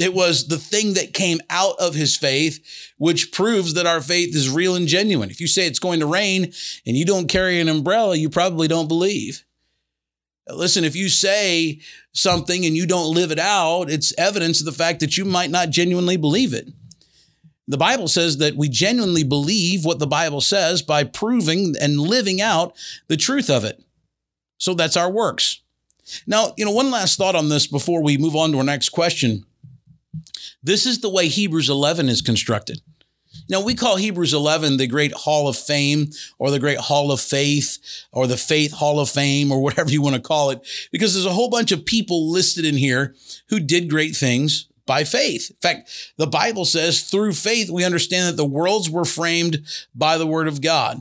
It 0.00 0.14
was 0.14 0.48
the 0.48 0.56
thing 0.56 0.94
that 0.94 1.12
came 1.12 1.40
out 1.50 1.76
of 1.78 1.94
his 1.94 2.16
faith, 2.16 2.92
which 2.96 3.32
proves 3.32 3.74
that 3.74 3.86
our 3.86 4.00
faith 4.00 4.34
is 4.34 4.48
real 4.48 4.74
and 4.74 4.88
genuine. 4.88 5.28
If 5.28 5.42
you 5.42 5.46
say 5.46 5.66
it's 5.66 5.78
going 5.78 6.00
to 6.00 6.06
rain 6.06 6.44
and 6.86 6.96
you 6.96 7.04
don't 7.04 7.28
carry 7.28 7.60
an 7.60 7.68
umbrella, 7.68 8.16
you 8.16 8.30
probably 8.30 8.66
don't 8.66 8.88
believe. 8.88 9.44
Listen, 10.48 10.84
if 10.84 10.96
you 10.96 11.10
say 11.10 11.80
something 12.12 12.64
and 12.64 12.74
you 12.74 12.86
don't 12.86 13.14
live 13.14 13.30
it 13.30 13.38
out, 13.38 13.90
it's 13.90 14.14
evidence 14.16 14.60
of 14.60 14.64
the 14.64 14.72
fact 14.72 15.00
that 15.00 15.18
you 15.18 15.26
might 15.26 15.50
not 15.50 15.68
genuinely 15.68 16.16
believe 16.16 16.54
it. 16.54 16.66
The 17.68 17.76
Bible 17.76 18.08
says 18.08 18.38
that 18.38 18.56
we 18.56 18.70
genuinely 18.70 19.22
believe 19.22 19.84
what 19.84 19.98
the 19.98 20.06
Bible 20.06 20.40
says 20.40 20.80
by 20.80 21.04
proving 21.04 21.74
and 21.78 22.00
living 22.00 22.40
out 22.40 22.74
the 23.08 23.18
truth 23.18 23.50
of 23.50 23.64
it. 23.64 23.84
So 24.56 24.72
that's 24.72 24.96
our 24.96 25.10
works. 25.10 25.60
Now, 26.26 26.54
you 26.56 26.64
know, 26.64 26.72
one 26.72 26.90
last 26.90 27.18
thought 27.18 27.36
on 27.36 27.50
this 27.50 27.66
before 27.66 28.02
we 28.02 28.16
move 28.16 28.34
on 28.34 28.50
to 28.52 28.58
our 28.58 28.64
next 28.64 28.88
question. 28.88 29.44
This 30.62 30.86
is 30.86 31.00
the 31.00 31.10
way 31.10 31.28
Hebrews 31.28 31.68
11 31.68 32.08
is 32.08 32.22
constructed. 32.22 32.80
Now, 33.48 33.62
we 33.62 33.74
call 33.74 33.96
Hebrews 33.96 34.34
11 34.34 34.76
the 34.76 34.86
Great 34.86 35.12
Hall 35.12 35.48
of 35.48 35.56
Fame 35.56 36.10
or 36.38 36.50
the 36.50 36.58
Great 36.58 36.78
Hall 36.78 37.10
of 37.10 37.20
Faith 37.20 37.78
or 38.12 38.26
the 38.26 38.36
Faith 38.36 38.72
Hall 38.72 39.00
of 39.00 39.08
Fame 39.08 39.50
or 39.50 39.60
whatever 39.60 39.90
you 39.90 40.02
want 40.02 40.16
to 40.16 40.22
call 40.22 40.50
it, 40.50 40.66
because 40.92 41.14
there's 41.14 41.26
a 41.26 41.32
whole 41.32 41.50
bunch 41.50 41.72
of 41.72 41.84
people 41.84 42.30
listed 42.30 42.64
in 42.64 42.76
here 42.76 43.14
who 43.48 43.60
did 43.60 43.90
great 43.90 44.16
things 44.16 44.68
by 44.86 45.04
faith. 45.04 45.50
In 45.50 45.56
fact, 45.56 46.12
the 46.16 46.26
Bible 46.26 46.64
says 46.64 47.02
through 47.02 47.32
faith, 47.32 47.70
we 47.70 47.84
understand 47.84 48.28
that 48.28 48.36
the 48.36 48.44
worlds 48.44 48.90
were 48.90 49.04
framed 49.04 49.64
by 49.94 50.18
the 50.18 50.26
word 50.26 50.48
of 50.48 50.60
God. 50.60 51.00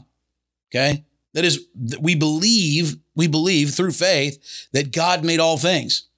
Okay. 0.69 1.03
That 1.33 1.45
is, 1.45 1.67
we 1.99 2.15
believe, 2.15 2.97
we 3.15 3.27
believe 3.27 3.71
through 3.71 3.91
faith 3.91 4.67
that 4.71 4.91
God 4.91 5.23
made 5.23 5.39
all 5.39 5.57
things. 5.57 6.08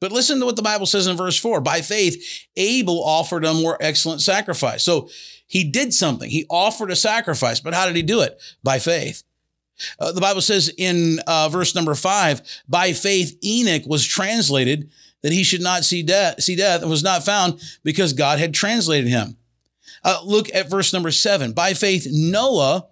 But 0.00 0.12
listen 0.12 0.40
to 0.40 0.46
what 0.46 0.56
the 0.56 0.62
Bible 0.62 0.86
says 0.86 1.06
in 1.06 1.16
verse 1.16 1.38
four. 1.38 1.60
By 1.60 1.82
faith, 1.82 2.46
Abel 2.56 3.04
offered 3.04 3.44
a 3.44 3.54
more 3.54 3.76
excellent 3.80 4.22
sacrifice. 4.22 4.82
So 4.82 5.08
he 5.46 5.64
did 5.64 5.92
something. 5.92 6.30
He 6.30 6.46
offered 6.48 6.90
a 6.90 6.96
sacrifice, 6.96 7.60
but 7.60 7.74
how 7.74 7.86
did 7.86 7.96
he 7.96 8.02
do 8.02 8.22
it? 8.22 8.40
By 8.62 8.78
faith. 8.78 9.22
Uh, 9.98 10.12
the 10.12 10.20
Bible 10.20 10.40
says 10.40 10.72
in 10.76 11.20
uh, 11.26 11.48
verse 11.48 11.74
number 11.74 11.94
five, 11.94 12.42
by 12.68 12.92
faith, 12.92 13.36
Enoch 13.44 13.82
was 13.86 14.06
translated 14.06 14.90
that 15.22 15.32
he 15.32 15.42
should 15.42 15.60
not 15.62 15.84
see 15.84 16.02
death, 16.02 16.42
see 16.42 16.56
death 16.56 16.82
and 16.82 16.90
was 16.90 17.02
not 17.02 17.24
found 17.24 17.60
because 17.82 18.12
God 18.12 18.38
had 18.38 18.54
translated 18.54 19.08
him. 19.08 19.36
Uh, 20.02 20.20
look 20.24 20.54
at 20.54 20.70
verse 20.70 20.92
number 20.92 21.10
seven. 21.10 21.52
By 21.52 21.74
faith, 21.74 22.06
Noah, 22.10 22.86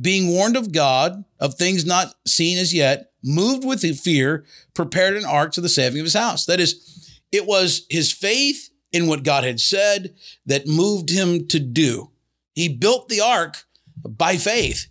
being 0.00 0.28
warned 0.28 0.56
of 0.56 0.72
God 0.72 1.24
of 1.38 1.54
things 1.54 1.84
not 1.84 2.14
seen 2.26 2.58
as 2.58 2.72
yet, 2.72 3.12
moved 3.22 3.64
with 3.64 3.82
fear, 3.98 4.44
prepared 4.74 5.16
an 5.16 5.24
ark 5.24 5.52
to 5.52 5.60
the 5.60 5.68
saving 5.68 6.00
of 6.00 6.06
his 6.06 6.14
house. 6.14 6.46
That 6.46 6.60
is, 6.60 7.20
it 7.30 7.46
was 7.46 7.86
his 7.88 8.12
faith 8.12 8.70
in 8.92 9.06
what 9.06 9.22
God 9.22 9.44
had 9.44 9.60
said 9.60 10.14
that 10.46 10.66
moved 10.66 11.10
him 11.10 11.46
to 11.48 11.58
do. 11.58 12.10
He 12.54 12.68
built 12.68 13.08
the 13.08 13.20
ark 13.20 13.64
by 14.02 14.36
faith. 14.36 14.86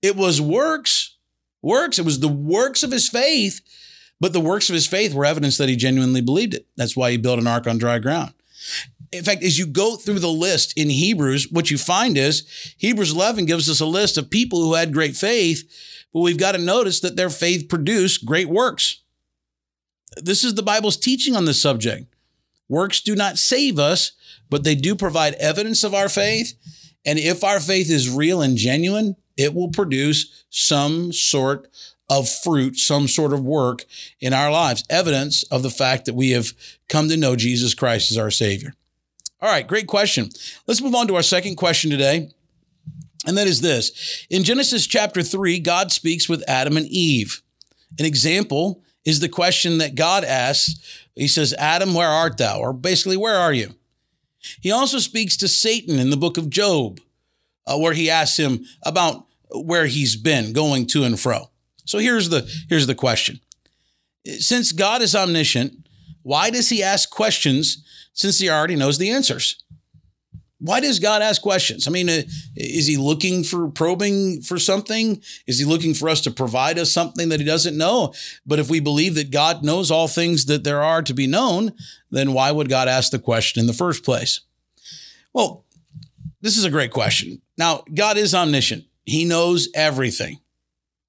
It 0.00 0.16
was 0.16 0.40
works, 0.40 1.16
works. 1.60 1.98
It 1.98 2.04
was 2.04 2.20
the 2.20 2.28
works 2.28 2.82
of 2.82 2.90
his 2.90 3.08
faith 3.08 3.60
but 4.22 4.32
the 4.32 4.38
works 4.38 4.68
of 4.68 4.74
his 4.74 4.86
faith 4.86 5.12
were 5.14 5.24
evidence 5.24 5.58
that 5.58 5.68
he 5.68 5.74
genuinely 5.74 6.20
believed 6.20 6.54
it. 6.54 6.68
That's 6.76 6.96
why 6.96 7.10
he 7.10 7.16
built 7.16 7.40
an 7.40 7.48
ark 7.48 7.66
on 7.66 7.76
dry 7.76 7.98
ground. 7.98 8.32
In 9.12 9.24
fact, 9.24 9.42
as 9.42 9.58
you 9.58 9.66
go 9.66 9.96
through 9.96 10.20
the 10.20 10.28
list 10.28 10.72
in 10.76 10.88
Hebrews, 10.88 11.48
what 11.50 11.70
you 11.70 11.76
find 11.76 12.16
is 12.16 12.74
Hebrews 12.78 13.12
11 13.12 13.44
gives 13.44 13.68
us 13.68 13.80
a 13.80 13.86
list 13.86 14.16
of 14.16 14.30
people 14.30 14.62
who 14.62 14.74
had 14.74 14.92
great 14.92 15.16
faith, 15.16 15.70
but 16.12 16.20
we've 16.20 16.38
got 16.38 16.52
to 16.52 16.58
notice 16.58 17.00
that 17.00 17.16
their 17.16 17.30
faith 17.30 17.68
produced 17.68 18.24
great 18.24 18.48
works. 18.48 19.00
This 20.16 20.44
is 20.44 20.54
the 20.54 20.62
Bible's 20.62 20.96
teaching 20.96 21.36
on 21.36 21.44
this 21.44 21.60
subject. 21.60 22.14
Works 22.68 23.00
do 23.00 23.14
not 23.14 23.38
save 23.38 23.78
us, 23.78 24.12
but 24.48 24.64
they 24.64 24.74
do 24.74 24.94
provide 24.94 25.34
evidence 25.34 25.84
of 25.84 25.94
our 25.94 26.08
faith. 26.08 26.54
And 27.04 27.18
if 27.18 27.44
our 27.44 27.60
faith 27.60 27.90
is 27.90 28.08
real 28.08 28.40
and 28.40 28.56
genuine, 28.56 29.16
it 29.36 29.54
will 29.54 29.68
produce 29.68 30.44
some 30.50 31.12
sort 31.12 31.68
of 32.08 32.28
fruit, 32.28 32.76
some 32.76 33.08
sort 33.08 33.32
of 33.32 33.42
work 33.42 33.84
in 34.20 34.32
our 34.32 34.50
lives, 34.50 34.84
evidence 34.90 35.42
of 35.44 35.62
the 35.62 35.70
fact 35.70 36.04
that 36.04 36.14
we 36.14 36.30
have 36.30 36.52
come 36.88 37.08
to 37.08 37.16
know 37.16 37.36
Jesus 37.36 37.74
Christ 37.74 38.10
as 38.10 38.18
our 38.18 38.30
Savior. 38.30 38.74
All 39.42 39.48
right, 39.48 39.66
great 39.66 39.88
question. 39.88 40.28
Let's 40.68 40.80
move 40.80 40.94
on 40.94 41.08
to 41.08 41.16
our 41.16 41.22
second 41.22 41.56
question 41.56 41.90
today. 41.90 42.30
And 43.26 43.36
that 43.36 43.48
is 43.48 43.60
this 43.60 44.24
In 44.30 44.44
Genesis 44.44 44.86
chapter 44.86 45.20
3, 45.20 45.58
God 45.58 45.90
speaks 45.90 46.28
with 46.28 46.48
Adam 46.48 46.76
and 46.76 46.86
Eve. 46.86 47.42
An 47.98 48.06
example 48.06 48.84
is 49.04 49.18
the 49.18 49.28
question 49.28 49.78
that 49.78 49.96
God 49.96 50.22
asks. 50.22 51.08
He 51.16 51.26
says, 51.26 51.54
Adam, 51.58 51.92
where 51.92 52.08
art 52.08 52.38
thou? 52.38 52.60
Or 52.60 52.72
basically, 52.72 53.16
where 53.16 53.34
are 53.34 53.52
you? 53.52 53.74
He 54.60 54.70
also 54.70 54.98
speaks 54.98 55.36
to 55.38 55.48
Satan 55.48 55.98
in 55.98 56.10
the 56.10 56.16
book 56.16 56.38
of 56.38 56.48
Job, 56.48 57.00
uh, 57.66 57.76
where 57.76 57.94
he 57.94 58.08
asks 58.08 58.38
him 58.38 58.64
about 58.84 59.26
where 59.50 59.86
he's 59.86 60.14
been 60.14 60.52
going 60.52 60.86
to 60.86 61.02
and 61.02 61.18
fro. 61.18 61.50
So 61.84 61.98
here's 61.98 62.28
the 62.28 62.48
here's 62.68 62.86
the 62.86 62.94
question. 62.94 63.40
Since 64.24 64.70
God 64.70 65.02
is 65.02 65.16
omniscient, 65.16 65.88
why 66.22 66.50
does 66.50 66.68
he 66.68 66.80
ask 66.80 67.10
questions 67.10 67.84
since 68.12 68.38
he 68.38 68.50
already 68.50 68.76
knows 68.76 68.98
the 68.98 69.10
answers? 69.10 69.62
Why 70.58 70.78
does 70.78 71.00
God 71.00 71.22
ask 71.22 71.42
questions? 71.42 71.88
I 71.88 71.90
mean, 71.90 72.08
uh, 72.08 72.22
is 72.54 72.86
he 72.86 72.96
looking 72.96 73.42
for 73.42 73.68
probing 73.68 74.42
for 74.42 74.60
something? 74.60 75.20
Is 75.48 75.58
he 75.58 75.64
looking 75.64 75.92
for 75.92 76.08
us 76.08 76.20
to 76.20 76.30
provide 76.30 76.78
us 76.78 76.92
something 76.92 77.30
that 77.30 77.40
he 77.40 77.46
doesn't 77.46 77.76
know? 77.76 78.14
But 78.46 78.60
if 78.60 78.70
we 78.70 78.78
believe 78.78 79.16
that 79.16 79.32
God 79.32 79.64
knows 79.64 79.90
all 79.90 80.06
things 80.06 80.44
that 80.46 80.62
there 80.62 80.80
are 80.80 81.02
to 81.02 81.14
be 81.14 81.26
known, 81.26 81.72
then 82.12 82.32
why 82.32 82.52
would 82.52 82.68
God 82.68 82.86
ask 82.86 83.10
the 83.10 83.18
question 83.18 83.58
in 83.58 83.66
the 83.66 83.72
first 83.72 84.04
place? 84.04 84.40
Well, 85.32 85.64
this 86.42 86.56
is 86.56 86.64
a 86.64 86.70
great 86.70 86.92
question. 86.92 87.42
Now, 87.58 87.82
God 87.92 88.16
is 88.16 88.32
omniscient. 88.32 88.84
He 89.04 89.24
knows 89.24 89.68
everything. 89.74 90.38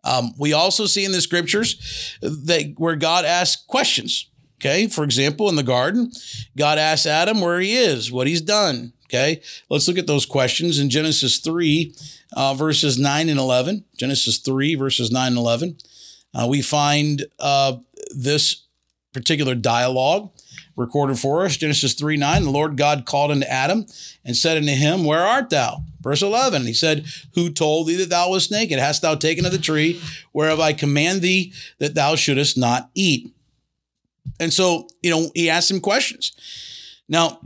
Um, 0.04 0.34
we 0.40 0.54
also 0.54 0.88
see 0.88 1.06
in 1.06 1.12
the 1.12 1.22
scriptures 1.22 2.18
that 2.22 2.74
where 2.78 2.96
God 2.96 3.24
asks 3.24 3.64
questions. 3.66 4.30
Okay, 4.66 4.88
for 4.88 5.04
example, 5.04 5.50
in 5.50 5.58
the 5.58 5.64
garden, 5.64 6.10
God 6.58 6.78
asks 6.78 7.06
Adam 7.06 7.42
where 7.42 7.60
he 7.60 7.76
is, 7.76 8.14
what 8.14 8.28
he's 8.28 8.40
done. 8.40 8.94
Okay, 9.08 9.42
let's 9.70 9.90
look 9.90 9.98
at 9.98 10.08
those 10.08 10.26
questions 10.26 10.80
in 10.80 10.90
Genesis 10.90 11.40
3, 11.40 11.94
uh, 12.38 12.54
verses 12.54 12.98
9 12.98 13.28
and 13.28 13.38
11. 13.38 13.84
Genesis 13.98 14.38
3, 14.38 14.76
verses 14.76 15.12
9 15.12 15.28
and 15.28 15.38
11. 15.38 15.78
Uh, 16.34 16.48
we 16.50 16.62
find 16.62 17.26
uh, 17.40 17.76
this 18.16 18.64
particular 19.12 19.54
dialogue 19.54 20.32
recorded 20.78 21.20
for 21.20 21.44
us. 21.44 21.58
Genesis 21.58 21.94
3 21.94 22.16
9, 22.16 22.44
the 22.44 22.50
Lord 22.50 22.78
God 22.78 23.06
called 23.06 23.32
unto 23.32 23.46
Adam 23.48 23.86
and 24.24 24.38
said 24.38 24.56
unto 24.56 24.72
him, 24.72 25.04
Where 25.04 25.26
art 25.26 25.50
thou? 25.50 25.84
Verse 26.00 26.22
11, 26.22 26.62
he 26.68 26.74
said, 26.74 27.06
Who 27.36 27.50
told 27.52 27.88
thee 27.88 27.98
that 27.98 28.10
thou 28.10 28.30
wast 28.30 28.50
naked? 28.50 28.80
Hast 28.80 29.02
thou 29.02 29.16
taken 29.16 29.46
of 29.46 29.52
the 29.52 29.58
tree 29.58 30.02
whereof 30.32 30.62
I 30.62 30.72
command 30.72 31.22
thee 31.22 31.52
that 31.80 31.96
thou 31.96 32.16
shouldest 32.16 32.58
not 32.58 32.90
eat? 32.96 33.34
And 34.40 34.52
so, 34.52 34.88
you 35.02 35.10
know, 35.10 35.30
he 35.34 35.50
asked 35.50 35.72
him 35.72 35.80
questions. 35.80 36.32
Now, 37.08 37.40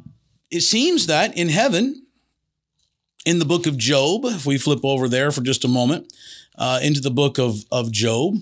it 0.50 0.62
seems 0.62 1.08
that 1.08 1.38
in 1.38 1.50
heaven, 1.50 2.04
in 3.26 3.40
the 3.40 3.46
book 3.46 3.68
of 3.68 3.78
Job, 3.78 4.26
if 4.26 4.46
we 4.46 4.58
flip 4.58 4.80
over 4.84 5.10
there 5.10 5.32
for 5.32 5.42
just 5.42 5.66
a 5.66 5.68
moment, 5.68 6.14
uh, 6.58 6.80
into 6.82 7.02
the 7.02 7.12
book 7.12 7.38
of, 7.38 7.64
of 7.72 7.92
Job, 7.92 8.38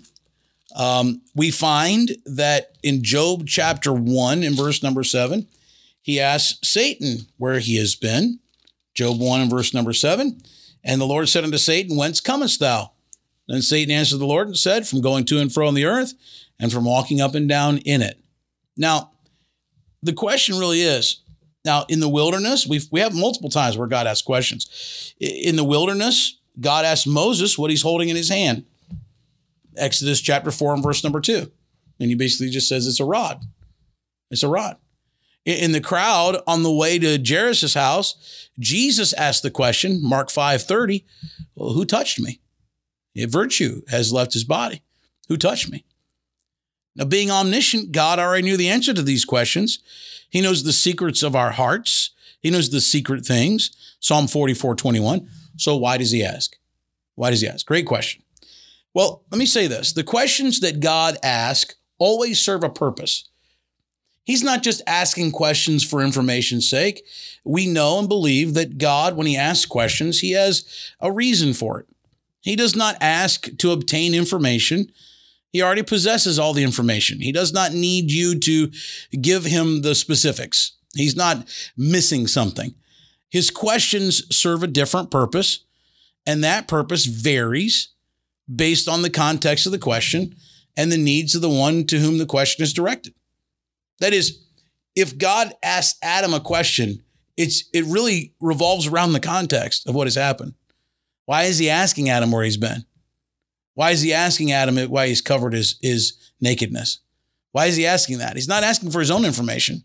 um, 0.75 1.21
we 1.33 1.51
find 1.51 2.11
that 2.25 2.77
in 2.83 3.03
Job 3.03 3.47
chapter 3.47 3.93
1 3.93 4.43
in 4.43 4.55
verse 4.55 4.83
number 4.83 5.03
7, 5.03 5.47
he 6.01 6.19
asks 6.19 6.59
Satan 6.67 7.27
where 7.37 7.59
he 7.59 7.77
has 7.77 7.95
been. 7.95 8.39
Job 8.93 9.19
1 9.19 9.41
and 9.41 9.49
verse 9.49 9.73
number 9.73 9.93
7. 9.93 10.39
And 10.83 11.01
the 11.01 11.05
Lord 11.05 11.27
said 11.29 11.43
unto 11.43 11.57
Satan, 11.57 11.97
Whence 11.97 12.21
comest 12.21 12.59
thou? 12.59 12.91
Then 13.47 13.61
Satan 13.61 13.93
answered 13.93 14.19
the 14.19 14.25
Lord 14.25 14.47
and 14.47 14.57
said, 14.57 14.87
From 14.87 15.01
going 15.01 15.25
to 15.25 15.39
and 15.39 15.51
fro 15.51 15.67
on 15.67 15.73
the 15.73 15.85
earth 15.85 16.13
and 16.59 16.71
from 16.71 16.85
walking 16.85 17.21
up 17.21 17.35
and 17.35 17.49
down 17.49 17.79
in 17.79 18.01
it. 18.01 18.19
Now, 18.77 19.11
the 20.01 20.13
question 20.13 20.57
really 20.57 20.81
is 20.81 21.21
now 21.63 21.85
in 21.89 21.99
the 21.99 22.09
wilderness, 22.09 22.67
we 22.67 22.81
we 22.91 22.99
have 22.99 23.15
multiple 23.15 23.49
times 23.49 23.77
where 23.77 23.87
God 23.87 24.07
asks 24.07 24.21
questions. 24.21 25.13
In 25.19 25.55
the 25.55 25.63
wilderness, 25.63 26.39
God 26.59 26.85
asked 26.85 27.07
Moses 27.07 27.57
what 27.57 27.71
he's 27.71 27.81
holding 27.81 28.09
in 28.09 28.15
his 28.15 28.29
hand. 28.29 28.65
Exodus 29.75 30.21
chapter 30.21 30.51
4 30.51 30.75
and 30.75 30.83
verse 30.83 31.03
number 31.03 31.19
2. 31.19 31.51
And 31.99 32.09
he 32.09 32.15
basically 32.15 32.49
just 32.49 32.69
says 32.69 32.87
it's 32.87 32.99
a 32.99 33.05
rod. 33.05 33.43
It's 34.31 34.43
a 34.43 34.47
rod. 34.47 34.77
In 35.43 35.73
the 35.73 35.81
crowd 35.81 36.37
on 36.47 36.63
the 36.63 36.71
way 36.71 36.97
to 36.97 37.21
Jairus' 37.23 37.75
house, 37.75 38.49
Jesus 38.57 39.13
asked 39.13 39.43
the 39.43 39.51
question, 39.51 39.99
Mark 40.01 40.31
5 40.31 40.63
30, 40.63 41.05
well, 41.55 41.73
who 41.73 41.85
touched 41.85 42.19
me? 42.19 42.41
Virtue 43.15 43.81
has 43.89 44.11
left 44.11 44.33
his 44.33 44.43
body. 44.43 44.81
Who 45.29 45.37
touched 45.37 45.71
me? 45.71 45.85
Now, 46.95 47.05
being 47.05 47.29
omniscient, 47.29 47.91
God 47.91 48.19
already 48.19 48.43
knew 48.43 48.57
the 48.57 48.69
answer 48.69 48.93
to 48.93 49.01
these 49.01 49.25
questions. 49.25 49.79
He 50.29 50.41
knows 50.41 50.63
the 50.63 50.73
secrets 50.73 51.23
of 51.23 51.35
our 51.35 51.51
hearts. 51.51 52.11
He 52.41 52.49
knows 52.49 52.69
the 52.69 52.81
secret 52.81 53.25
things. 53.25 53.71
Psalm 53.99 54.27
44 54.27 54.75
21. 54.75 55.29
So 55.57 55.75
why 55.75 55.97
does 55.97 56.11
he 56.11 56.23
ask? 56.23 56.55
Why 57.15 57.29
does 57.29 57.41
he 57.41 57.47
ask? 57.47 57.65
Great 57.65 57.85
question. 57.85 58.21
Well, 58.93 59.23
let 59.31 59.39
me 59.39 59.45
say 59.45 59.67
this 59.67 59.93
the 59.93 60.03
questions 60.03 60.61
that 60.61 60.79
God 60.79 61.17
asks 61.21 61.75
always 61.97 62.39
serve 62.39 62.63
a 62.63 62.69
purpose. 62.69 63.27
He's 64.23 64.43
not 64.43 64.63
just 64.63 64.81
asking 64.87 65.31
questions 65.31 65.83
for 65.83 66.01
information's 66.01 66.67
sake. 66.67 67.05
We 67.43 67.67
know 67.67 67.99
and 67.99 68.09
believe 68.09 68.55
that 68.55 68.79
God, 68.79 69.15
when 69.15 69.27
he 69.27 69.37
asks 69.37 69.65
questions, 69.65 70.19
he 70.19 70.31
has 70.31 70.65
a 70.99 71.11
reason 71.11 71.53
for 71.53 71.79
it. 71.79 71.87
He 72.41 72.55
does 72.55 72.75
not 72.75 72.97
ask 73.01 73.55
to 73.57 73.71
obtain 73.71 74.15
information. 74.15 74.91
He 75.55 75.61
already 75.61 75.83
possesses 75.83 76.37
all 76.37 76.51
the 76.51 76.65
information. 76.65 77.21
He 77.21 77.31
does 77.31 77.53
not 77.53 77.71
need 77.71 78.11
you 78.11 78.37
to 78.39 78.69
give 79.21 79.45
him 79.45 79.83
the 79.83 79.95
specifics. 79.95 80.73
He's 80.93 81.15
not 81.15 81.47
missing 81.77 82.27
something. 82.27 82.75
His 83.29 83.49
questions 83.51 84.23
serve 84.35 84.63
a 84.63 84.67
different 84.67 85.11
purpose, 85.11 85.63
and 86.25 86.43
that 86.43 86.67
purpose 86.67 87.05
varies 87.05 87.93
based 88.53 88.89
on 88.89 89.01
the 89.01 89.09
context 89.09 89.65
of 89.65 89.71
the 89.71 89.79
question 89.79 90.35
and 90.75 90.91
the 90.91 90.97
needs 90.97 91.35
of 91.35 91.41
the 91.41 91.47
one 91.47 91.85
to 91.85 91.99
whom 91.99 92.17
the 92.17 92.25
question 92.25 92.61
is 92.61 92.73
directed. 92.73 93.13
That 94.01 94.11
is, 94.11 94.43
if 94.93 95.17
God 95.17 95.53
asks 95.63 95.97
Adam 96.03 96.33
a 96.33 96.41
question, 96.41 97.01
it's 97.37 97.69
it 97.73 97.85
really 97.85 98.33
revolves 98.41 98.87
around 98.87 99.13
the 99.13 99.21
context 99.21 99.87
of 99.87 99.95
what 99.95 100.07
has 100.07 100.15
happened. 100.15 100.55
Why 101.27 101.43
is 101.43 101.59
he 101.59 101.69
asking 101.69 102.09
Adam 102.09 102.33
where 102.33 102.43
he's 102.43 102.57
been? 102.57 102.83
Why 103.75 103.91
is 103.91 104.01
he 104.01 104.13
asking 104.13 104.51
Adam 104.51 104.77
why 104.89 105.07
he's 105.07 105.21
covered 105.21 105.53
his, 105.53 105.77
his 105.81 106.13
nakedness? 106.41 106.99
Why 107.51 107.67
is 107.67 107.75
he 107.75 107.85
asking 107.85 108.17
that? 108.17 108.35
He's 108.35 108.47
not 108.47 108.63
asking 108.63 108.91
for 108.91 108.99
his 108.99 109.11
own 109.11 109.23
information. 109.23 109.83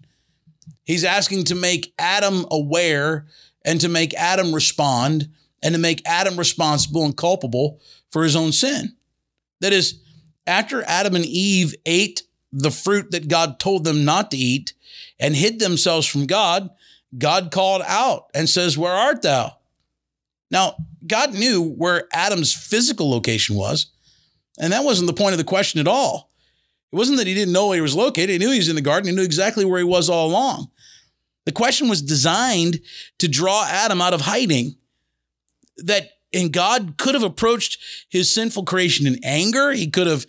He's 0.84 1.04
asking 1.04 1.44
to 1.44 1.54
make 1.54 1.92
Adam 1.98 2.46
aware 2.50 3.26
and 3.64 3.80
to 3.80 3.88
make 3.88 4.14
Adam 4.14 4.54
respond 4.54 5.28
and 5.62 5.74
to 5.74 5.80
make 5.80 6.02
Adam 6.06 6.36
responsible 6.36 7.04
and 7.04 7.16
culpable 7.16 7.80
for 8.10 8.24
his 8.24 8.34
own 8.34 8.52
sin. 8.52 8.96
That 9.60 9.72
is, 9.72 10.00
after 10.46 10.82
Adam 10.84 11.14
and 11.14 11.26
Eve 11.26 11.74
ate 11.84 12.22
the 12.52 12.70
fruit 12.70 13.10
that 13.10 13.28
God 13.28 13.60
told 13.60 13.84
them 13.84 14.04
not 14.04 14.30
to 14.30 14.36
eat 14.36 14.72
and 15.18 15.36
hid 15.36 15.60
themselves 15.60 16.06
from 16.06 16.26
God, 16.26 16.70
God 17.16 17.50
called 17.50 17.82
out 17.86 18.30
and 18.34 18.48
says, 18.48 18.78
Where 18.78 18.92
art 18.92 19.22
thou? 19.22 19.56
Now, 20.50 20.76
God 21.06 21.34
knew 21.34 21.62
where 21.62 22.08
Adam's 22.12 22.54
physical 22.54 23.10
location 23.10 23.56
was, 23.56 23.86
and 24.58 24.72
that 24.72 24.84
wasn't 24.84 25.06
the 25.06 25.14
point 25.14 25.32
of 25.32 25.38
the 25.38 25.44
question 25.44 25.80
at 25.80 25.88
all. 25.88 26.30
It 26.92 26.96
wasn't 26.96 27.18
that 27.18 27.26
he 27.26 27.34
didn't 27.34 27.52
know 27.52 27.68
where 27.68 27.76
he 27.76 27.82
was 27.82 27.94
located. 27.94 28.30
He 28.30 28.38
knew 28.38 28.50
he 28.50 28.58
was 28.58 28.68
in 28.68 28.74
the 28.74 28.82
garden. 28.82 29.08
He 29.08 29.14
knew 29.14 29.22
exactly 29.22 29.64
where 29.64 29.78
he 29.78 29.84
was 29.84 30.10
all 30.10 30.28
along. 30.28 30.70
The 31.46 31.52
question 31.52 31.88
was 31.88 32.02
designed 32.02 32.80
to 33.18 33.28
draw 33.28 33.64
Adam 33.68 34.00
out 34.00 34.12
of 34.12 34.22
hiding. 34.22 34.76
That 35.78 36.10
and 36.32 36.52
God 36.52 36.94
could 36.96 37.14
have 37.14 37.22
approached 37.22 37.78
his 38.08 38.32
sinful 38.32 38.64
creation 38.64 39.06
in 39.06 39.18
anger. 39.24 39.72
He 39.72 39.88
could 39.88 40.06
have 40.06 40.26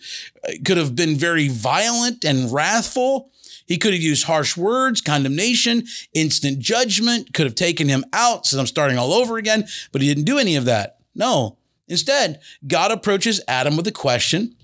could 0.64 0.76
have 0.76 0.96
been 0.96 1.16
very 1.16 1.48
violent 1.48 2.24
and 2.24 2.52
wrathful. 2.52 3.30
He 3.72 3.78
could 3.78 3.94
have 3.94 4.02
used 4.02 4.26
harsh 4.26 4.54
words, 4.54 5.00
condemnation, 5.00 5.86
instant 6.12 6.58
judgment, 6.58 7.32
could 7.32 7.46
have 7.46 7.54
taken 7.54 7.88
him 7.88 8.04
out, 8.12 8.44
says 8.44 8.58
I'm 8.58 8.66
starting 8.66 8.98
all 8.98 9.14
over 9.14 9.38
again, 9.38 9.66
but 9.92 10.02
he 10.02 10.08
didn't 10.08 10.26
do 10.26 10.36
any 10.36 10.56
of 10.56 10.66
that. 10.66 10.98
No. 11.14 11.56
Instead, 11.88 12.42
God 12.66 12.92
approaches 12.92 13.40
Adam 13.48 13.78
with 13.78 13.86
a 13.86 13.90
question, 13.90 14.54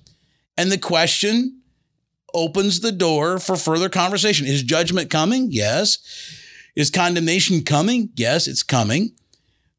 and 0.58 0.70
the 0.70 0.76
question 0.76 1.62
opens 2.34 2.80
the 2.80 2.92
door 2.92 3.38
for 3.38 3.56
further 3.56 3.88
conversation. 3.88 4.46
Is 4.46 4.62
judgment 4.62 5.08
coming? 5.08 5.48
Yes. 5.50 6.00
Is 6.76 6.90
condemnation 6.90 7.62
coming? 7.62 8.10
Yes, 8.14 8.46
it's 8.46 8.62
coming. 8.62 9.12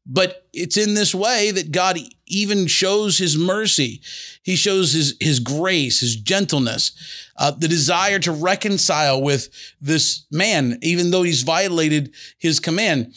But 0.04 0.39
it's 0.52 0.76
in 0.76 0.94
this 0.94 1.14
way 1.14 1.50
that 1.50 1.72
God 1.72 1.98
even 2.26 2.66
shows 2.66 3.18
his 3.18 3.36
mercy. 3.36 4.00
He 4.42 4.56
shows 4.56 4.92
his, 4.92 5.16
his 5.20 5.40
grace, 5.40 6.00
his 6.00 6.16
gentleness, 6.16 6.92
uh, 7.36 7.52
the 7.52 7.68
desire 7.68 8.18
to 8.20 8.32
reconcile 8.32 9.22
with 9.22 9.48
this 9.80 10.26
man, 10.30 10.78
even 10.82 11.10
though 11.10 11.22
he's 11.22 11.42
violated 11.42 12.12
his 12.38 12.60
command. 12.60 13.14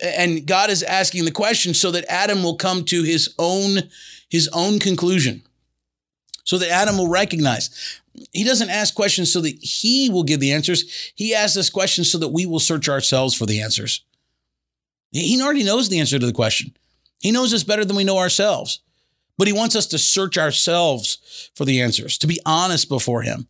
And 0.00 0.46
God 0.46 0.70
is 0.70 0.82
asking 0.82 1.24
the 1.24 1.30
question 1.30 1.74
so 1.74 1.90
that 1.92 2.10
Adam 2.10 2.42
will 2.42 2.56
come 2.56 2.84
to 2.86 3.02
his 3.02 3.34
own, 3.38 3.78
his 4.28 4.48
own 4.52 4.78
conclusion. 4.78 5.42
So 6.44 6.58
that 6.58 6.70
Adam 6.70 6.96
will 6.98 7.08
recognize. 7.08 8.00
He 8.32 8.44
doesn't 8.44 8.70
ask 8.70 8.94
questions 8.94 9.32
so 9.32 9.40
that 9.40 9.58
he 9.60 10.08
will 10.10 10.22
give 10.22 10.38
the 10.40 10.52
answers. 10.52 11.12
He 11.16 11.34
asks 11.34 11.56
us 11.56 11.68
questions 11.68 12.10
so 12.10 12.18
that 12.18 12.28
we 12.28 12.46
will 12.46 12.60
search 12.60 12.88
ourselves 12.88 13.34
for 13.34 13.46
the 13.46 13.60
answers. 13.60 14.05
He 15.20 15.40
already 15.40 15.64
knows 15.64 15.88
the 15.88 16.00
answer 16.00 16.18
to 16.18 16.26
the 16.26 16.32
question. 16.32 16.76
He 17.20 17.32
knows 17.32 17.54
us 17.54 17.64
better 17.64 17.84
than 17.84 17.96
we 17.96 18.04
know 18.04 18.18
ourselves. 18.18 18.80
But 19.38 19.48
he 19.48 19.52
wants 19.52 19.76
us 19.76 19.86
to 19.88 19.98
search 19.98 20.38
ourselves 20.38 21.50
for 21.54 21.64
the 21.64 21.80
answers, 21.80 22.18
to 22.18 22.26
be 22.26 22.40
honest 22.46 22.88
before 22.88 23.22
him. 23.22 23.48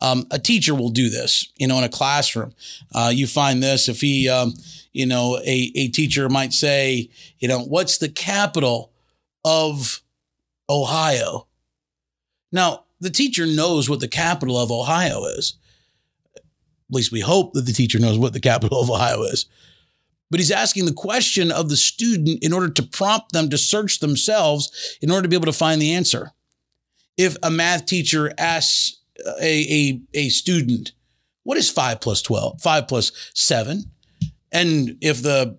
Um, 0.00 0.26
a 0.30 0.38
teacher 0.38 0.74
will 0.74 0.90
do 0.90 1.08
this, 1.08 1.48
you 1.56 1.68
know, 1.68 1.78
in 1.78 1.84
a 1.84 1.88
classroom. 1.88 2.52
Uh, 2.92 3.12
you 3.14 3.26
find 3.26 3.62
this 3.62 3.88
if 3.88 4.00
he, 4.00 4.28
um, 4.28 4.54
you 4.92 5.06
know, 5.06 5.38
a, 5.44 5.72
a 5.76 5.88
teacher 5.88 6.28
might 6.28 6.52
say, 6.52 7.10
you 7.38 7.48
know, 7.48 7.60
what's 7.60 7.98
the 7.98 8.08
capital 8.08 8.92
of 9.44 10.02
Ohio? 10.68 11.46
Now, 12.50 12.84
the 13.00 13.10
teacher 13.10 13.46
knows 13.46 13.88
what 13.88 14.00
the 14.00 14.08
capital 14.08 14.58
of 14.58 14.70
Ohio 14.70 15.24
is. 15.24 15.54
At 16.36 16.42
least 16.90 17.12
we 17.12 17.20
hope 17.20 17.52
that 17.54 17.66
the 17.66 17.72
teacher 17.72 17.98
knows 17.98 18.18
what 18.18 18.32
the 18.32 18.40
capital 18.40 18.80
of 18.80 18.90
Ohio 18.90 19.22
is 19.22 19.46
but 20.30 20.40
he's 20.40 20.50
asking 20.50 20.86
the 20.86 20.92
question 20.92 21.52
of 21.52 21.68
the 21.68 21.76
student 21.76 22.42
in 22.42 22.52
order 22.52 22.68
to 22.68 22.82
prompt 22.82 23.32
them 23.32 23.48
to 23.50 23.58
search 23.58 24.00
themselves 24.00 24.98
in 25.00 25.10
order 25.10 25.22
to 25.22 25.28
be 25.28 25.36
able 25.36 25.46
to 25.46 25.52
find 25.52 25.80
the 25.80 25.94
answer. 25.94 26.32
If 27.16 27.36
a 27.42 27.50
math 27.50 27.86
teacher 27.86 28.32
asks 28.38 29.00
a, 29.40 29.44
a, 29.44 30.00
a 30.14 30.28
student, 30.28 30.92
what 31.44 31.58
is 31.58 31.70
five 31.70 32.00
plus 32.00 32.22
12? 32.22 32.60
Five 32.60 32.88
plus 32.88 33.12
seven. 33.34 33.84
And 34.50 34.96
if 35.00 35.22
the, 35.22 35.58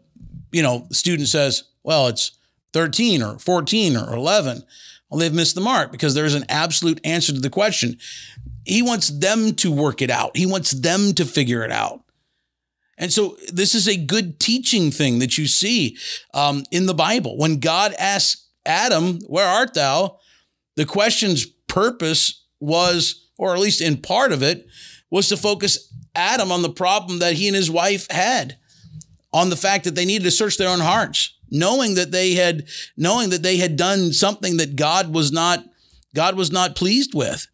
you 0.51 0.62
know, 0.62 0.88
student 0.91 1.30
says, 1.30 1.63
well, 1.84 2.08
it's 2.08 2.32
13 2.73 3.21
or 3.21 3.39
14 3.39 3.95
or 3.95 4.15
11, 4.15 4.63
well, 5.10 5.19
they've 5.19 5.34
missed 5.34 5.56
the 5.56 5.62
mark 5.62 5.91
because 5.91 6.13
there's 6.13 6.34
an 6.34 6.45
absolute 6.49 6.99
answer 7.06 7.32
to 7.32 7.39
the 7.39 7.49
question. 7.49 7.97
He 8.65 8.82
wants 8.82 9.10
them 9.10 9.54
to 9.56 9.71
work 9.71 10.01
it 10.01 10.10
out. 10.10 10.36
He 10.36 10.45
wants 10.45 10.71
them 10.71 11.13
to 11.13 11.25
figure 11.25 11.63
it 11.63 11.71
out. 11.71 12.05
And 12.97 13.12
so 13.12 13.38
this 13.51 13.75
is 13.75 13.88
a 13.88 13.97
good 13.97 14.39
teaching 14.39 14.91
thing 14.91 15.19
that 15.19 15.38
you 15.38 15.47
see 15.47 15.97
um, 16.34 16.63
in 16.71 16.86
the 16.86 16.93
Bible. 16.93 17.38
When 17.38 17.60
God 17.60 17.93
asks 17.99 18.47
Adam, 18.65 19.19
Where 19.27 19.47
art 19.47 19.73
thou? 19.73 20.19
The 20.75 20.86
question's 20.86 21.45
purpose 21.45 22.45
was, 22.60 23.27
or 23.38 23.53
at 23.53 23.60
least 23.60 23.81
in 23.81 23.97
part 23.97 24.31
of 24.31 24.41
it, 24.41 24.67
was 25.10 25.29
to 25.29 25.38
focus 25.38 25.93
Adam 26.15 26.51
on 26.51 26.62
the 26.62 26.69
problem 26.69 27.19
that 27.19 27.34
he 27.34 27.47
and 27.47 27.55
his 27.55 27.69
wife 27.69 28.10
had, 28.10 28.58
on 29.34 29.49
the 29.49 29.58
fact 29.58 29.84
that 29.84 29.95
they 29.95 30.05
needed 30.05 30.23
to 30.23 30.31
search 30.31 30.58
their 30.58 30.69
own 30.69 30.79
hearts, 30.79 31.38
knowing 31.49 31.95
that 31.95 32.12
they 32.12 32.34
had, 32.34 32.65
knowing 32.95 33.29
that 33.29 33.43
they 33.43 33.58
had 33.58 33.75
done 33.75 34.13
something 34.13 34.58
that 34.58 34.75
God 34.75 35.13
was 35.13 35.31
not, 35.31 35.63
God 36.13 36.36
was 36.36 36.51
not 36.51 36.75
pleased 36.75 37.13
with 37.13 37.47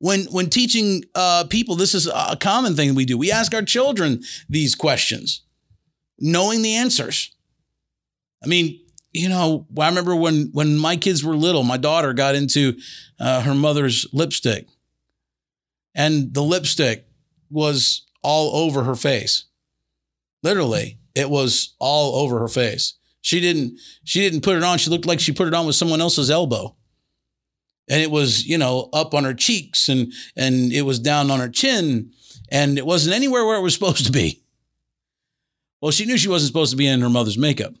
when 0.00 0.24
when 0.24 0.48
teaching 0.48 1.04
uh, 1.14 1.44
people, 1.48 1.76
this 1.76 1.94
is 1.94 2.06
a 2.08 2.36
common 2.40 2.74
thing 2.74 2.94
we 2.94 3.04
do. 3.04 3.16
We 3.16 3.30
ask 3.30 3.54
our 3.54 3.62
children 3.62 4.22
these 4.48 4.74
questions, 4.74 5.42
knowing 6.18 6.62
the 6.62 6.74
answers. 6.74 7.34
I 8.42 8.46
mean, 8.46 8.80
you 9.12 9.28
know, 9.28 9.66
I 9.78 9.88
remember 9.88 10.16
when 10.16 10.48
when 10.52 10.76
my 10.76 10.96
kids 10.96 11.22
were 11.22 11.36
little, 11.36 11.62
my 11.62 11.76
daughter 11.76 12.14
got 12.14 12.34
into 12.34 12.78
uh, 13.20 13.42
her 13.42 13.54
mother's 13.54 14.06
lipstick, 14.12 14.68
and 15.94 16.32
the 16.32 16.42
lipstick 16.42 17.06
was 17.50 18.06
all 18.22 18.56
over 18.64 18.84
her 18.84 18.96
face. 18.96 19.44
Literally, 20.42 20.98
it 21.14 21.28
was 21.28 21.74
all 21.78 22.22
over 22.22 22.38
her 22.38 22.48
face. 22.48 22.94
She 23.20 23.38
didn't 23.38 23.78
she 24.04 24.20
didn't 24.20 24.40
put 24.40 24.56
it 24.56 24.62
on. 24.62 24.78
She 24.78 24.88
looked 24.88 25.04
like 25.04 25.20
she 25.20 25.32
put 25.32 25.46
it 25.46 25.52
on 25.52 25.66
with 25.66 25.76
someone 25.76 26.00
else's 26.00 26.30
elbow 26.30 26.74
and 27.90 28.00
it 28.00 28.10
was 28.10 28.46
you 28.46 28.56
know 28.56 28.88
up 28.94 29.12
on 29.12 29.24
her 29.24 29.34
cheeks 29.34 29.88
and 29.90 30.12
and 30.36 30.72
it 30.72 30.82
was 30.82 30.98
down 30.98 31.30
on 31.30 31.40
her 31.40 31.48
chin 31.48 32.12
and 32.50 32.78
it 32.78 32.86
wasn't 32.86 33.14
anywhere 33.14 33.44
where 33.44 33.58
it 33.58 33.62
was 33.62 33.74
supposed 33.78 34.06
to 34.06 34.12
be. 34.12 34.42
Well 35.82 35.90
she 35.90 36.06
knew 36.06 36.16
she 36.16 36.28
wasn't 36.28 36.48
supposed 36.48 36.70
to 36.70 36.76
be 36.76 36.86
in 36.86 37.00
her 37.02 37.10
mother's 37.10 37.36
makeup. 37.36 37.74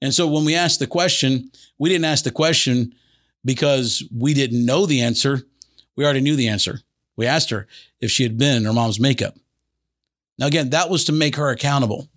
And 0.00 0.14
so 0.14 0.28
when 0.28 0.44
we 0.44 0.54
asked 0.54 0.78
the 0.78 0.86
question 0.86 1.50
we 1.78 1.90
didn't 1.90 2.06
ask 2.06 2.24
the 2.24 2.30
question 2.30 2.94
because 3.44 4.02
we 4.16 4.32
didn't 4.32 4.64
know 4.64 4.86
the 4.86 5.02
answer. 5.02 5.42
We 5.94 6.04
already 6.04 6.20
knew 6.20 6.36
the 6.36 6.48
answer. 6.48 6.80
We 7.16 7.26
asked 7.26 7.50
her 7.50 7.66
if 8.00 8.10
she 8.10 8.22
had 8.22 8.38
been 8.38 8.56
in 8.56 8.64
her 8.64 8.72
mom's 8.72 9.00
makeup. 9.00 9.34
Now 10.38 10.46
again 10.46 10.70
that 10.70 10.88
was 10.88 11.04
to 11.04 11.12
make 11.12 11.36
her 11.36 11.50
accountable 11.50 12.08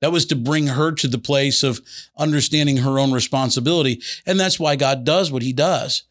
that 0.00 0.12
was 0.12 0.26
to 0.26 0.36
bring 0.36 0.68
her 0.68 0.92
to 0.92 1.08
the 1.08 1.18
place 1.18 1.62
of 1.62 1.80
understanding 2.16 2.78
her 2.78 2.98
own 2.98 3.12
responsibility. 3.12 4.00
And 4.26 4.38
that's 4.38 4.60
why 4.60 4.76
God 4.76 5.04
does 5.04 5.32
what 5.32 5.42
he 5.42 5.52
does. 5.52 6.04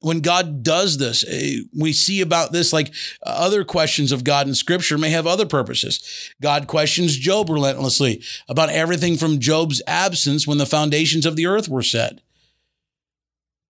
when 0.00 0.20
God 0.20 0.62
does 0.62 0.98
this, 0.98 1.24
eh, 1.26 1.60
we 1.76 1.92
see 1.92 2.20
about 2.20 2.52
this 2.52 2.72
like 2.72 2.92
other 3.22 3.64
questions 3.64 4.12
of 4.12 4.24
God 4.24 4.46
in 4.46 4.54
scripture 4.54 4.98
may 4.98 5.10
have 5.10 5.26
other 5.26 5.46
purposes. 5.46 6.32
God 6.40 6.66
questions 6.66 7.16
Job 7.16 7.48
relentlessly 7.48 8.22
about 8.46 8.68
everything 8.68 9.16
from 9.16 9.40
Job's 9.40 9.82
absence 9.86 10.46
when 10.46 10.58
the 10.58 10.66
foundations 10.66 11.26
of 11.26 11.34
the 11.34 11.46
earth 11.46 11.68
were 11.68 11.82
set. 11.82 12.20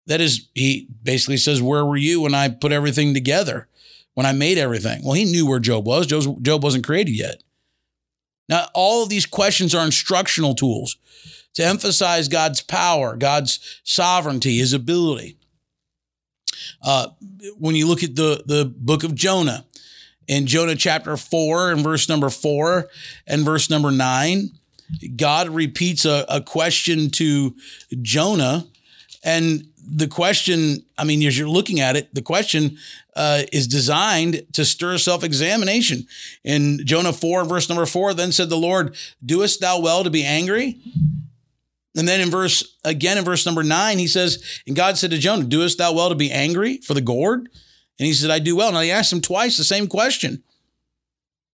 That 0.07 0.21
is, 0.21 0.49
he 0.55 0.89
basically 1.03 1.37
says, 1.37 1.63
Where 1.63 1.85
were 1.85 1.97
you 1.97 2.23
when 2.23 2.35
I 2.35 2.49
put 2.49 2.73
everything 2.73 3.15
together, 3.15 3.69
when 4.15 4.27
I 4.27 4.33
made 4.33 4.59
everything? 4.59 5.03
Well, 5.05 5.15
he 5.15 5.25
knew 5.25 5.47
where 5.47 5.61
Job 5.61 5.87
was. 5.87 6.07
Job 6.07 6.63
wasn't 6.65 6.87
created 6.87 7.13
yet. 7.13 7.43
Now, 8.49 8.69
all 8.75 9.03
of 9.03 9.09
these 9.09 9.27
questions 9.27 9.75
are 9.75 9.85
instructional 9.85 10.55
tools 10.55 10.97
to 11.55 11.65
emphasize 11.65 12.29
God's 12.29 12.61
power, 12.61 13.17
God's 13.17 13.81
sovereignty, 13.85 14.59
his 14.59 14.73
ability. 14.73 15.39
Uh, 16.83 17.09
when 17.59 17.75
you 17.75 17.87
look 17.87 18.03
at 18.03 18.17
the, 18.17 18.43
the 18.47 18.65
book 18.65 19.05
of 19.05 19.15
Jonah, 19.15 19.65
in 20.27 20.47
Jonah 20.47 20.77
chapter 20.77 21.17
4 21.17 21.73
and 21.73 21.83
verse 21.83 22.09
number 22.09 22.31
4 22.31 22.89
and 23.27 23.45
verse 23.45 23.69
number 23.69 23.91
9, 23.91 24.51
God 25.17 25.49
repeats 25.49 26.05
a, 26.05 26.25
a 26.29 26.41
question 26.41 27.11
to 27.11 27.55
Jonah. 28.03 28.67
And 29.23 29.69
the 29.87 30.09
question, 30.09 30.85
I 30.97 31.05
mean, 31.05 31.23
as 31.27 31.39
you're 31.39 31.49
looking 31.49 31.81
at 31.81 31.97
it, 31.97 32.15
the 32.15 32.23
question 32.23 32.79
uh, 33.15 33.43
is 33.53 33.67
designed 33.67 34.47
to 34.53 34.65
stir 34.65 34.99
self 34.99 35.23
examination. 35.23 36.07
In 36.43 36.85
Jonah 36.85 37.13
4, 37.13 37.45
verse 37.45 37.69
number 37.69 37.87
4, 37.87 38.15
then 38.15 38.33
said 38.33 38.49
the 38.49 38.57
Lord, 38.57 38.97
Doest 39.25 39.61
thou 39.61 39.81
well 39.81 40.05
to 40.05 40.11
be 40.11 40.25
angry? 40.25 40.81
And 41.97 42.09
then 42.09 42.21
in 42.21 42.31
verse, 42.31 42.77
again 42.85 43.19
in 43.19 43.25
verse 43.25 43.47
number 43.47 43.63
nine, 43.63 43.99
he 43.99 44.09
says, 44.09 44.61
And 44.67 44.75
God 44.75 44.99
said 44.99 45.11
to 45.11 45.19
Jonah, 45.19 45.45
Doest 45.45 45.79
thou 45.79 45.93
well 45.93 46.09
to 46.09 46.15
be 46.15 46.31
angry 46.31 46.79
for 46.79 46.95
the 46.95 47.01
gourd? 47.01 47.49
And 47.99 48.07
he 48.07 48.13
said, 48.13 48.31
I 48.31 48.41
do 48.41 48.57
well. 48.57 48.73
Now 48.73 48.81
he 48.81 48.91
asked 48.91 49.13
him 49.13 49.21
twice 49.21 49.57
the 49.57 49.65
same 49.65 49.87
question. 49.87 50.43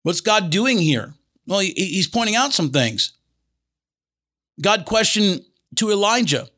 What's 0.02 0.20
God 0.20 0.50
doing 0.50 0.78
here? 0.78 1.14
Well, 1.46 1.58
he, 1.60 1.72
he's 1.72 2.06
pointing 2.06 2.36
out 2.36 2.52
some 2.52 2.70
things. 2.70 3.14
God 4.60 4.84
questioned 4.84 5.44
to 5.76 5.90
Elijah 5.90 6.48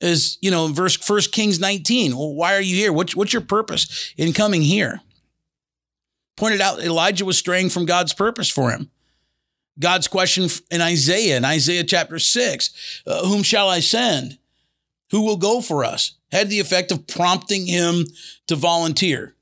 is, 0.00 0.38
you 0.40 0.50
know, 0.50 0.68
verse 0.68 0.96
First 0.96 1.32
Kings 1.32 1.60
19. 1.60 2.16
Well, 2.16 2.34
why 2.34 2.54
are 2.54 2.60
you 2.60 2.76
here? 2.76 2.92
What's, 2.92 3.14
what's 3.14 3.32
your 3.32 3.42
purpose 3.42 4.12
in 4.16 4.32
coming 4.32 4.62
here? 4.62 5.00
Pointed 6.36 6.60
out 6.60 6.80
Elijah 6.80 7.24
was 7.24 7.36
straying 7.36 7.70
from 7.70 7.84
God's 7.84 8.14
purpose 8.14 8.48
for 8.48 8.70
him. 8.70 8.90
God's 9.78 10.08
question 10.08 10.48
in 10.70 10.80
Isaiah, 10.80 11.36
in 11.36 11.44
Isaiah 11.44 11.84
chapter 11.84 12.18
6, 12.18 13.02
uh, 13.06 13.26
whom 13.26 13.42
shall 13.42 13.68
I 13.68 13.80
send? 13.80 14.38
Who 15.10 15.22
will 15.22 15.36
go 15.36 15.60
for 15.60 15.84
us? 15.84 16.16
Had 16.30 16.50
the 16.50 16.60
effect 16.60 16.92
of 16.92 17.06
prompting 17.06 17.66
him 17.66 18.06
to 18.46 18.56
volunteer. 18.56 19.34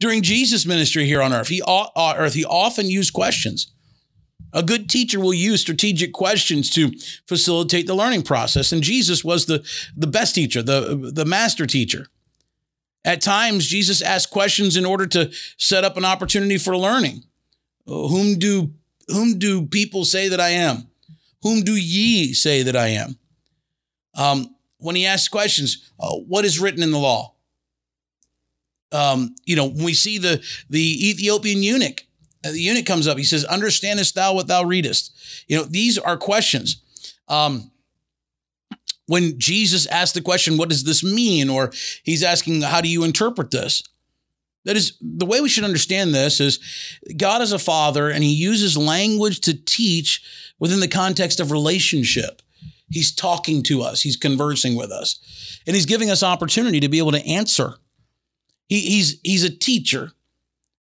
During 0.00 0.22
Jesus' 0.22 0.66
ministry 0.66 1.06
here 1.06 1.20
on 1.20 1.32
earth, 1.32 1.48
he, 1.48 1.60
uh, 1.66 2.14
earth, 2.16 2.34
he 2.34 2.44
often 2.44 2.88
used 2.88 3.12
questions. 3.12 3.72
A 4.52 4.62
good 4.62 4.88
teacher 4.88 5.20
will 5.20 5.34
use 5.34 5.60
strategic 5.60 6.12
questions 6.12 6.70
to 6.70 6.92
facilitate 7.26 7.86
the 7.86 7.94
learning 7.94 8.22
process. 8.22 8.72
And 8.72 8.82
Jesus 8.82 9.22
was 9.22 9.46
the, 9.46 9.64
the 9.96 10.06
best 10.06 10.34
teacher, 10.34 10.62
the, 10.62 11.10
the 11.12 11.24
master 11.24 11.66
teacher. 11.66 12.06
At 13.04 13.20
times, 13.20 13.66
Jesus 13.66 14.02
asked 14.02 14.30
questions 14.30 14.76
in 14.76 14.84
order 14.84 15.06
to 15.06 15.30
set 15.56 15.84
up 15.84 15.96
an 15.96 16.04
opportunity 16.04 16.58
for 16.58 16.76
learning. 16.76 17.24
Whom 17.86 18.38
do 18.38 18.72
whom 19.08 19.38
do 19.38 19.66
people 19.66 20.04
say 20.04 20.28
that 20.28 20.40
I 20.40 20.50
am? 20.50 20.88
Whom 21.42 21.62
do 21.62 21.74
ye 21.74 22.34
say 22.34 22.62
that 22.62 22.76
I 22.76 22.88
am? 22.88 23.18
Um, 24.14 24.54
when 24.76 24.96
he 24.96 25.06
asks 25.06 25.28
questions, 25.28 25.90
uh, 25.98 26.14
what 26.16 26.44
is 26.44 26.60
written 26.60 26.82
in 26.82 26.90
the 26.90 26.98
law? 26.98 27.34
Um, 28.92 29.34
you 29.44 29.56
know, 29.56 29.66
when 29.66 29.84
we 29.84 29.94
see 29.94 30.18
the 30.18 30.44
the 30.68 31.08
Ethiopian 31.08 31.62
eunuch, 31.62 32.02
uh, 32.02 32.07
the 32.52 32.60
eunuch 32.60 32.86
comes 32.86 33.06
up. 33.06 33.18
He 33.18 33.24
says, 33.24 33.44
"Understandest 33.44 34.14
thou 34.14 34.34
what 34.34 34.46
thou 34.46 34.64
readest?" 34.64 35.12
You 35.46 35.58
know, 35.58 35.64
these 35.64 35.98
are 35.98 36.16
questions. 36.16 36.82
Um, 37.28 37.70
when 39.06 39.38
Jesus 39.38 39.86
asked 39.86 40.14
the 40.14 40.20
question, 40.20 40.56
"What 40.56 40.68
does 40.68 40.84
this 40.84 41.02
mean?" 41.02 41.48
or 41.48 41.72
he's 42.02 42.22
asking, 42.22 42.62
"How 42.62 42.80
do 42.80 42.88
you 42.88 43.04
interpret 43.04 43.50
this?" 43.50 43.82
That 44.64 44.76
is 44.76 44.94
the 45.00 45.24
way 45.24 45.40
we 45.40 45.48
should 45.48 45.64
understand 45.64 46.14
this 46.14 46.40
is 46.40 46.58
God 47.16 47.40
is 47.40 47.52
a 47.52 47.58
father 47.58 48.10
and 48.10 48.22
he 48.22 48.34
uses 48.34 48.76
language 48.76 49.40
to 49.40 49.54
teach 49.54 50.22
within 50.58 50.80
the 50.80 50.88
context 50.88 51.40
of 51.40 51.50
relationship. 51.50 52.42
He's 52.90 53.14
talking 53.14 53.62
to 53.64 53.82
us, 53.82 54.02
he's 54.02 54.16
conversing 54.16 54.74
with 54.74 54.90
us, 54.90 55.60
and 55.66 55.74
he's 55.74 55.86
giving 55.86 56.10
us 56.10 56.22
opportunity 56.22 56.80
to 56.80 56.88
be 56.88 56.98
able 56.98 57.12
to 57.12 57.26
answer. 57.26 57.76
He, 58.68 58.80
he's, 58.80 59.20
he's 59.22 59.44
a 59.44 59.50
teacher. 59.50 60.12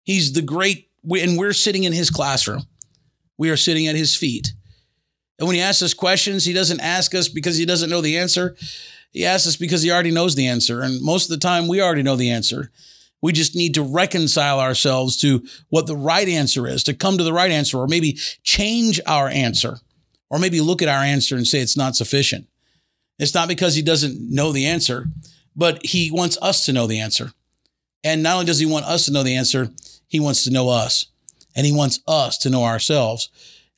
He's 0.03 0.33
the 0.33 0.41
great, 0.41 0.86
and 1.09 1.37
we're 1.37 1.53
sitting 1.53 1.83
in 1.83 1.93
his 1.93 2.09
classroom. 2.09 2.63
We 3.37 3.49
are 3.49 3.57
sitting 3.57 3.87
at 3.87 3.95
his 3.95 4.15
feet. 4.15 4.53
And 5.39 5.47
when 5.47 5.55
he 5.55 5.61
asks 5.61 5.83
us 5.83 5.93
questions, 5.93 6.45
he 6.45 6.53
doesn't 6.53 6.79
ask 6.79 7.13
us 7.13 7.27
because 7.27 7.57
he 7.57 7.65
doesn't 7.65 7.89
know 7.89 8.01
the 8.01 8.17
answer. 8.17 8.55
He 9.11 9.25
asks 9.25 9.47
us 9.47 9.55
because 9.55 9.83
he 9.83 9.91
already 9.91 10.11
knows 10.11 10.35
the 10.35 10.47
answer. 10.47 10.81
And 10.81 11.01
most 11.01 11.25
of 11.25 11.29
the 11.29 11.45
time, 11.45 11.67
we 11.67 11.81
already 11.81 12.03
know 12.03 12.15
the 12.15 12.31
answer. 12.31 12.71
We 13.21 13.33
just 13.33 13.55
need 13.55 13.73
to 13.75 13.83
reconcile 13.83 14.59
ourselves 14.59 15.17
to 15.17 15.45
what 15.69 15.87
the 15.87 15.95
right 15.95 16.27
answer 16.27 16.67
is, 16.67 16.83
to 16.83 16.93
come 16.93 17.17
to 17.17 17.23
the 17.23 17.33
right 17.33 17.51
answer, 17.51 17.77
or 17.77 17.87
maybe 17.87 18.13
change 18.43 18.99
our 19.07 19.27
answer, 19.27 19.77
or 20.29 20.39
maybe 20.39 20.61
look 20.61 20.81
at 20.81 20.89
our 20.89 21.03
answer 21.03 21.35
and 21.35 21.47
say 21.47 21.59
it's 21.59 21.77
not 21.77 21.95
sufficient. 21.95 22.47
It's 23.19 23.33
not 23.33 23.47
because 23.47 23.75
he 23.75 23.81
doesn't 23.81 24.19
know 24.19 24.51
the 24.51 24.67
answer, 24.67 25.07
but 25.55 25.83
he 25.83 26.11
wants 26.11 26.37
us 26.41 26.65
to 26.65 26.73
know 26.73 26.85
the 26.85 26.99
answer. 26.99 27.31
And 28.03 28.21
not 28.21 28.33
only 28.33 28.45
does 28.45 28.59
he 28.59 28.67
want 28.67 28.85
us 28.85 29.05
to 29.05 29.11
know 29.11 29.23
the 29.23 29.35
answer, 29.35 29.69
he 30.07 30.19
wants 30.19 30.43
to 30.43 30.51
know 30.51 30.69
us. 30.69 31.05
And 31.55 31.65
he 31.65 31.71
wants 31.71 31.99
us 32.07 32.37
to 32.39 32.49
know 32.49 32.63
ourselves 32.63 33.29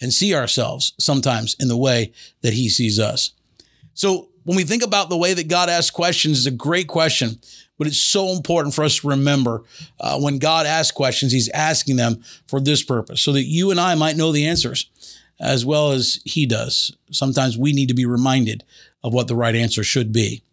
and 0.02 0.14
see 0.14 0.36
ourselves 0.36 0.94
sometimes 1.00 1.56
in 1.60 1.68
the 1.68 1.78
way 1.78 2.12
that 2.42 2.54
he 2.54 2.70
sees 2.70 3.00
us. 3.00 3.32
So 3.94 4.30
when 4.44 4.56
we 4.56 4.64
think 4.64 4.84
about 4.84 5.10
the 5.10 5.18
way 5.18 5.34
that 5.34 5.48
God 5.48 5.70
asks 5.70 5.92
questions, 5.92 6.40
it's 6.40 6.48
a 6.48 6.52
great 6.52 6.88
question. 6.88 7.40
But 7.78 7.88
it's 7.88 8.02
so 8.02 8.30
important 8.30 8.76
for 8.76 8.84
us 8.84 8.98
to 9.00 9.08
remember 9.08 9.64
uh, 10.00 10.20
when 10.20 10.38
God 10.38 10.66
asks 10.66 10.92
questions, 10.92 11.32
He's 11.32 11.50
asking 11.50 11.96
them 11.96 12.22
for 12.48 12.60
this 12.60 12.84
purpose, 12.84 13.22
so 13.22 13.32
that 13.32 13.46
you 13.46 13.72
and 13.72 13.80
I 13.80 13.96
might 13.96 14.18
know 14.18 14.32
the 14.34 14.48
answers 14.48 14.90
as 15.40 15.66
well 15.66 15.92
as 15.92 16.20
He 16.26 16.46
does. 16.46 16.96
Sometimes 17.12 17.58
we 17.58 17.72
need 17.72 17.88
to 17.88 17.94
be 17.94 18.06
reminded 18.06 18.66
of 19.02 19.14
what 19.14 19.30
the 19.30 19.36
right 19.36 19.56
answer 19.56 19.84
should 19.84 20.12
be. 20.12 20.44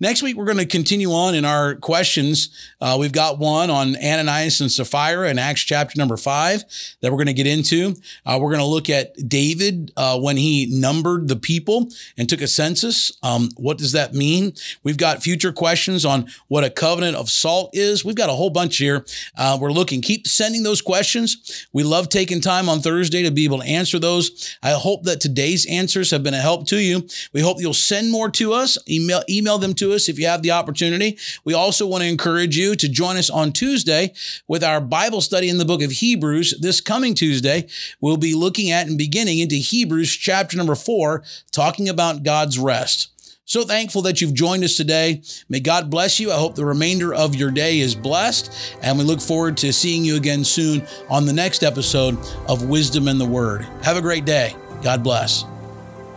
Next 0.00 0.22
week, 0.22 0.36
we're 0.36 0.46
going 0.46 0.58
to 0.58 0.66
continue 0.66 1.12
on 1.12 1.34
in 1.34 1.44
our 1.44 1.74
questions. 1.76 2.50
Uh, 2.80 2.96
we've 2.98 3.12
got 3.12 3.38
one 3.38 3.70
on 3.70 3.94
Ananias 3.96 4.60
and 4.60 4.70
Sapphira 4.70 5.28
in 5.30 5.38
Acts 5.38 5.60
chapter 5.62 5.98
number 5.98 6.16
five 6.16 6.64
that 7.00 7.10
we're 7.10 7.18
going 7.18 7.26
to 7.26 7.32
get 7.32 7.46
into. 7.46 7.94
Uh, 8.24 8.38
we're 8.40 8.50
going 8.50 8.60
to 8.60 8.66
look 8.66 8.88
at 8.88 9.28
David 9.28 9.92
uh, 9.96 10.18
when 10.18 10.36
he 10.36 10.66
numbered 10.70 11.28
the 11.28 11.36
people 11.36 11.88
and 12.16 12.28
took 12.28 12.40
a 12.40 12.48
census. 12.48 13.12
Um, 13.22 13.50
what 13.56 13.78
does 13.78 13.92
that 13.92 14.14
mean? 14.14 14.54
We've 14.82 14.96
got 14.96 15.22
future 15.22 15.52
questions 15.52 16.04
on 16.04 16.28
what 16.48 16.64
a 16.64 16.70
covenant 16.70 17.16
of 17.16 17.30
salt 17.30 17.70
is. 17.72 18.04
We've 18.04 18.16
got 18.16 18.30
a 18.30 18.34
whole 18.34 18.50
bunch 18.50 18.78
here. 18.78 19.04
Uh, 19.36 19.58
we're 19.60 19.70
looking. 19.72 20.00
Keep 20.00 20.26
sending 20.26 20.62
those 20.62 20.82
questions. 20.82 21.66
We 21.72 21.82
love 21.82 22.08
taking 22.08 22.40
time 22.40 22.68
on 22.68 22.80
Thursday 22.80 23.22
to 23.22 23.30
be 23.30 23.44
able 23.44 23.60
to 23.60 23.66
answer 23.66 23.98
those. 23.98 24.56
I 24.62 24.70
hope 24.70 25.04
that 25.04 25.20
today's 25.20 25.66
answers 25.66 26.10
have 26.10 26.22
been 26.22 26.34
a 26.34 26.40
help 26.40 26.66
to 26.68 26.78
you. 26.78 27.06
We 27.32 27.40
hope 27.40 27.60
you'll 27.60 27.74
send 27.74 28.10
more 28.10 28.30
to 28.30 28.52
us. 28.52 28.78
Email 28.88 29.22
email 29.28 29.58
them 29.58 29.74
to 29.74 29.81
us 29.90 30.08
if 30.08 30.18
you 30.18 30.26
have 30.26 30.42
the 30.42 30.52
opportunity. 30.52 31.18
We 31.44 31.54
also 31.54 31.86
want 31.86 32.02
to 32.02 32.08
encourage 32.08 32.56
you 32.56 32.76
to 32.76 32.88
join 32.88 33.16
us 33.16 33.30
on 33.30 33.50
Tuesday 33.50 34.14
with 34.46 34.62
our 34.62 34.80
Bible 34.80 35.20
study 35.20 35.48
in 35.48 35.58
the 35.58 35.64
book 35.64 35.82
of 35.82 35.90
Hebrews. 35.90 36.60
This 36.60 36.80
coming 36.80 37.16
Tuesday, 37.16 37.66
we'll 38.00 38.16
be 38.16 38.34
looking 38.34 38.70
at 38.70 38.86
and 38.86 38.96
beginning 38.96 39.40
into 39.40 39.56
Hebrews 39.56 40.14
chapter 40.14 40.56
number 40.56 40.76
four, 40.76 41.24
talking 41.50 41.88
about 41.88 42.22
God's 42.22 42.58
rest. 42.58 43.08
So 43.44 43.64
thankful 43.64 44.02
that 44.02 44.20
you've 44.20 44.34
joined 44.34 44.64
us 44.64 44.76
today. 44.76 45.22
May 45.48 45.60
God 45.60 45.90
bless 45.90 46.20
you. 46.20 46.30
I 46.30 46.36
hope 46.36 46.54
the 46.54 46.64
remainder 46.64 47.12
of 47.12 47.34
your 47.34 47.50
day 47.50 47.80
is 47.80 47.94
blessed. 47.94 48.78
And 48.82 48.96
we 48.96 49.04
look 49.04 49.20
forward 49.20 49.56
to 49.58 49.72
seeing 49.72 50.04
you 50.04 50.16
again 50.16 50.44
soon 50.44 50.86
on 51.10 51.26
the 51.26 51.32
next 51.32 51.62
episode 51.62 52.16
of 52.48 52.68
Wisdom 52.68 53.08
in 53.08 53.18
the 53.18 53.26
Word. 53.26 53.66
Have 53.82 53.96
a 53.96 54.00
great 54.00 54.24
day. 54.24 54.54
God 54.82 55.02
bless. 55.02 55.44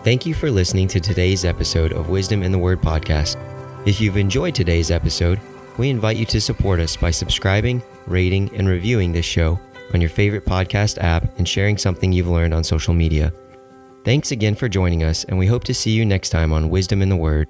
Thank 0.04 0.26
you 0.28 0.36
for 0.36 0.52
listening 0.52 0.88
to 0.90 1.00
today's 1.00 1.46
episode 1.46 1.92
of 1.92 2.10
Wisdom 2.10 2.44
in 2.44 2.52
the 2.52 2.60
Word 2.60 2.80
podcast. 2.80 3.36
If 3.86 4.02
you've 4.02 4.18
enjoyed 4.18 4.56
today's 4.56 4.90
episode, 4.90 5.40
we 5.78 5.92
invite 5.92 6.18
you 6.18 6.26
to 6.26 6.42
support 6.42 6.80
us 6.80 6.98
by 6.98 7.12
subscribing, 7.12 7.84
rating, 8.08 8.52
and 8.56 8.68
reviewing 8.68 9.12
this 9.12 9.28
show 9.28 9.60
on 9.94 10.02
your 10.02 10.10
favorite 10.10 10.44
podcast 10.44 10.98
app 11.04 11.38
and 11.38 11.48
sharing 11.48 11.78
something 11.78 12.12
you've 12.12 12.28
learned 12.28 12.56
on 12.56 12.64
social 12.64 12.96
media. 12.96 13.32
Thanks 14.04 14.32
again 14.32 14.56
for 14.56 14.68
joining 14.68 15.04
us, 15.04 15.24
and 15.26 15.38
we 15.38 15.46
hope 15.46 15.64
to 15.66 15.74
see 15.76 15.92
you 15.92 16.04
next 16.04 16.32
time 16.32 16.52
on 16.52 16.72
Wisdom 16.72 17.04
in 17.04 17.10
the 17.10 17.16
Word. 17.16 17.48